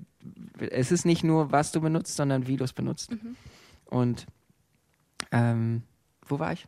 es 0.69 0.93
ist 0.93 1.05
nicht 1.05 1.25
nur, 1.25 1.51
was 1.51 1.73
du 1.73 1.81
benutzt, 1.81 2.15
sondern 2.15 2.47
wie 2.47 2.55
du 2.55 2.63
es 2.63 2.71
benutzt. 2.71 3.11
Mhm. 3.11 3.35
Und 3.83 4.27
ähm, 5.33 5.83
wo 6.25 6.39
war 6.39 6.53
ich? 6.53 6.65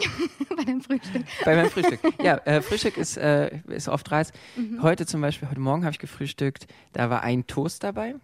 Bei 0.56 0.64
dem 0.64 0.80
Frühstück. 0.80 1.22
Bei 1.44 1.54
meinem 1.54 1.68
Frühstück. 1.68 2.00
Ja, 2.22 2.38
äh, 2.46 2.62
Frühstück 2.62 2.96
ist, 2.96 3.18
äh, 3.18 3.60
ist 3.66 3.88
oft 3.88 4.10
Reis. 4.10 4.32
Mhm. 4.56 4.82
Heute 4.82 5.04
zum 5.04 5.20
Beispiel, 5.20 5.50
heute 5.50 5.60
Morgen 5.60 5.84
habe 5.84 5.92
ich 5.92 5.98
gefrühstückt, 5.98 6.66
da 6.94 7.10
war 7.10 7.22
ein 7.22 7.46
Toast 7.46 7.84
dabei. 7.84 8.14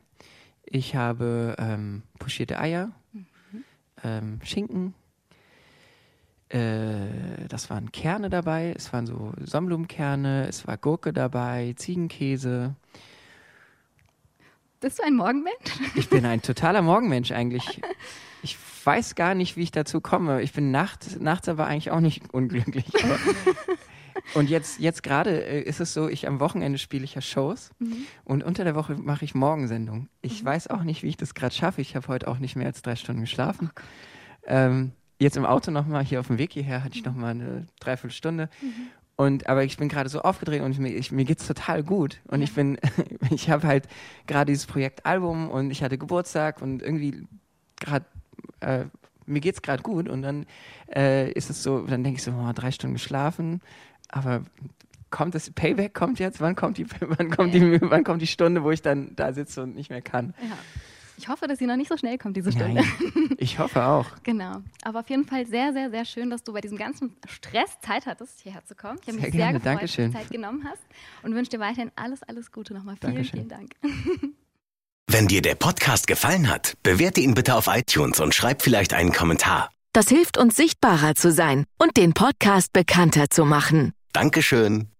Ich 0.64 0.96
habe 0.96 1.56
ähm, 1.58 2.04
pochierte 2.18 2.58
Eier, 2.58 2.90
mhm. 3.12 3.26
ähm, 4.02 4.40
Schinken, 4.44 4.94
äh, 6.54 7.48
das 7.48 7.68
waren 7.68 7.90
Kerne 7.90 8.30
dabei, 8.30 8.72
es 8.76 8.92
waren 8.92 9.06
so 9.06 9.32
Sonnenblumenkerne, 9.40 10.46
es 10.46 10.66
war 10.68 10.76
Gurke 10.76 11.12
dabei, 11.12 11.74
Ziegenkäse. 11.76 12.76
Bist 14.80 15.00
du 15.00 15.02
ein 15.02 15.16
Morgenmensch? 15.16 15.80
Ich 15.96 16.08
bin 16.08 16.24
ein 16.24 16.42
totaler 16.42 16.82
Morgenmensch 16.82 17.32
eigentlich. 17.32 17.80
Ich 18.42 18.56
weiß 18.84 19.14
gar 19.14 19.34
nicht, 19.34 19.56
wie 19.56 19.62
ich 19.62 19.72
dazu 19.72 20.00
komme. 20.00 20.42
Ich 20.42 20.52
bin 20.52 20.70
nachts, 20.70 21.18
nachts 21.18 21.48
aber 21.48 21.66
eigentlich 21.66 21.90
auch 21.90 22.00
nicht 22.00 22.32
unglücklich. 22.32 22.84
und 24.34 24.48
jetzt, 24.48 24.78
jetzt 24.78 25.02
gerade 25.02 25.44
äh, 25.44 25.62
ist 25.62 25.80
es 25.80 25.92
so, 25.92 26.08
ich 26.08 26.28
am 26.28 26.38
Wochenende 26.38 26.78
spiele 26.78 27.02
ich 27.02 27.14
ja 27.16 27.20
Shows 27.20 27.70
mhm. 27.80 28.06
und 28.24 28.44
unter 28.44 28.62
der 28.62 28.76
Woche 28.76 28.94
mache 28.94 29.24
ich 29.24 29.34
Morgensendung. 29.34 30.08
Ich 30.20 30.42
mhm. 30.42 30.46
weiß 30.46 30.68
auch 30.68 30.84
nicht, 30.84 31.02
wie 31.02 31.08
ich 31.08 31.16
das 31.16 31.34
gerade 31.34 31.54
schaffe. 31.54 31.80
Ich 31.80 31.96
habe 31.96 32.06
heute 32.06 32.28
auch 32.28 32.38
nicht 32.38 32.54
mehr 32.54 32.66
als 32.66 32.82
drei 32.82 32.94
Stunden 32.94 33.22
geschlafen. 33.22 33.70
Oh 33.74 34.48
ähm, 34.48 34.92
jetzt 35.18 35.36
im 35.36 35.46
Auto 35.46 35.70
nochmal, 35.70 36.04
hier 36.04 36.20
auf 36.20 36.26
dem 36.26 36.38
Weg 36.38 36.52
hierher, 36.52 36.84
hatte 36.84 36.96
ich 36.96 37.04
nochmal 37.04 37.30
eine 37.30 37.66
Dreiviertelstunde. 37.80 38.48
Mhm. 38.60 38.72
Und, 39.16 39.46
aber 39.46 39.62
ich 39.62 39.76
bin 39.76 39.88
gerade 39.88 40.08
so 40.08 40.22
aufgedreht 40.22 40.62
und 40.62 40.72
ich, 40.72 40.80
ich, 40.80 41.12
mir 41.12 41.24
geht's 41.24 41.46
total 41.46 41.82
gut. 41.84 42.20
Und 42.26 42.40
ja. 42.40 42.44
ich 42.44 42.54
bin, 42.54 42.78
ich 43.30 43.48
habe 43.48 43.66
halt 43.66 43.86
gerade 44.26 44.52
dieses 44.52 44.66
Projekt 44.66 45.06
Album 45.06 45.50
und 45.50 45.70
ich 45.70 45.82
hatte 45.82 45.98
Geburtstag 45.98 46.60
und 46.60 46.82
irgendwie 46.82 47.26
gerade, 47.76 48.06
äh, 48.60 48.86
mir 49.26 49.40
geht's 49.40 49.62
gerade 49.62 49.82
gut. 49.82 50.08
Und 50.08 50.22
dann 50.22 50.46
äh, 50.94 51.30
ist 51.32 51.48
es 51.48 51.62
so, 51.62 51.82
dann 51.82 52.02
denke 52.02 52.18
ich 52.18 52.24
so, 52.24 52.32
oh, 52.32 52.52
drei 52.52 52.72
Stunden 52.72 52.94
geschlafen, 52.94 53.60
aber 54.08 54.42
kommt 55.14 55.36
das 55.36 55.48
Payback 55.50 55.94
kommt 55.94 56.18
jetzt? 56.18 56.40
Wann 56.40 56.56
kommt 56.56 56.76
die, 56.76 56.86
wann 57.00 57.30
kommt 57.30 57.54
die, 57.54 57.80
wann 57.80 58.02
kommt 58.02 58.20
die 58.20 58.26
Stunde, 58.26 58.64
wo 58.64 58.72
ich 58.72 58.82
dann 58.82 59.14
da 59.14 59.32
sitze 59.32 59.62
und 59.62 59.76
nicht 59.76 59.90
mehr 59.90 60.02
kann? 60.02 60.34
Ja. 60.40 60.56
Ich 61.16 61.28
hoffe, 61.28 61.46
dass 61.46 61.58
sie 61.58 61.66
noch 61.66 61.76
nicht 61.76 61.88
so 61.88 61.96
schnell 61.96 62.18
kommt, 62.18 62.36
diese 62.36 62.50
Stunde. 62.52 62.82
Nein, 62.82 63.30
ich 63.38 63.58
hoffe 63.58 63.84
auch. 63.84 64.06
genau. 64.22 64.62
Aber 64.82 65.00
auf 65.00 65.10
jeden 65.10 65.24
Fall 65.26 65.46
sehr, 65.46 65.72
sehr, 65.72 65.90
sehr 65.90 66.04
schön, 66.04 66.30
dass 66.30 66.42
du 66.42 66.52
bei 66.52 66.60
diesem 66.60 66.76
ganzen 66.76 67.16
Stress 67.28 67.78
Zeit 67.80 68.06
hattest, 68.06 68.40
hierher 68.40 68.64
zu 68.64 68.74
kommen. 68.74 68.98
Ich 69.02 69.08
habe 69.08 69.20
mich 69.20 69.32
sehr 69.32 69.52
gefreut, 69.52 69.66
Dankeschön. 69.66 70.12
dass 70.12 70.20
du 70.20 70.26
Zeit 70.26 70.32
genommen 70.32 70.64
hast 70.68 70.82
und 71.22 71.34
wünsche 71.34 71.50
dir 71.50 71.60
weiterhin 71.60 71.92
alles, 71.96 72.22
alles 72.22 72.50
Gute. 72.50 72.74
Nochmal 72.74 72.96
vielen, 73.00 73.14
Dankeschön. 73.14 73.40
vielen 73.40 73.48
Dank. 73.48 73.74
Wenn 75.06 75.28
dir 75.28 75.42
der 75.42 75.54
Podcast 75.54 76.06
gefallen 76.06 76.48
hat, 76.48 76.74
bewerte 76.82 77.20
ihn 77.20 77.34
bitte 77.34 77.54
auf 77.54 77.68
iTunes 77.68 78.20
und 78.20 78.34
schreib 78.34 78.62
vielleicht 78.62 78.94
einen 78.94 79.12
Kommentar. 79.12 79.70
Das 79.92 80.08
hilft 80.08 80.38
uns 80.38 80.56
sichtbarer 80.56 81.14
zu 81.14 81.30
sein 81.30 81.66
und 81.78 81.96
den 81.96 82.14
Podcast 82.14 82.72
bekannter 82.72 83.30
zu 83.30 83.44
machen. 83.44 83.92
Dankeschön. 84.12 84.93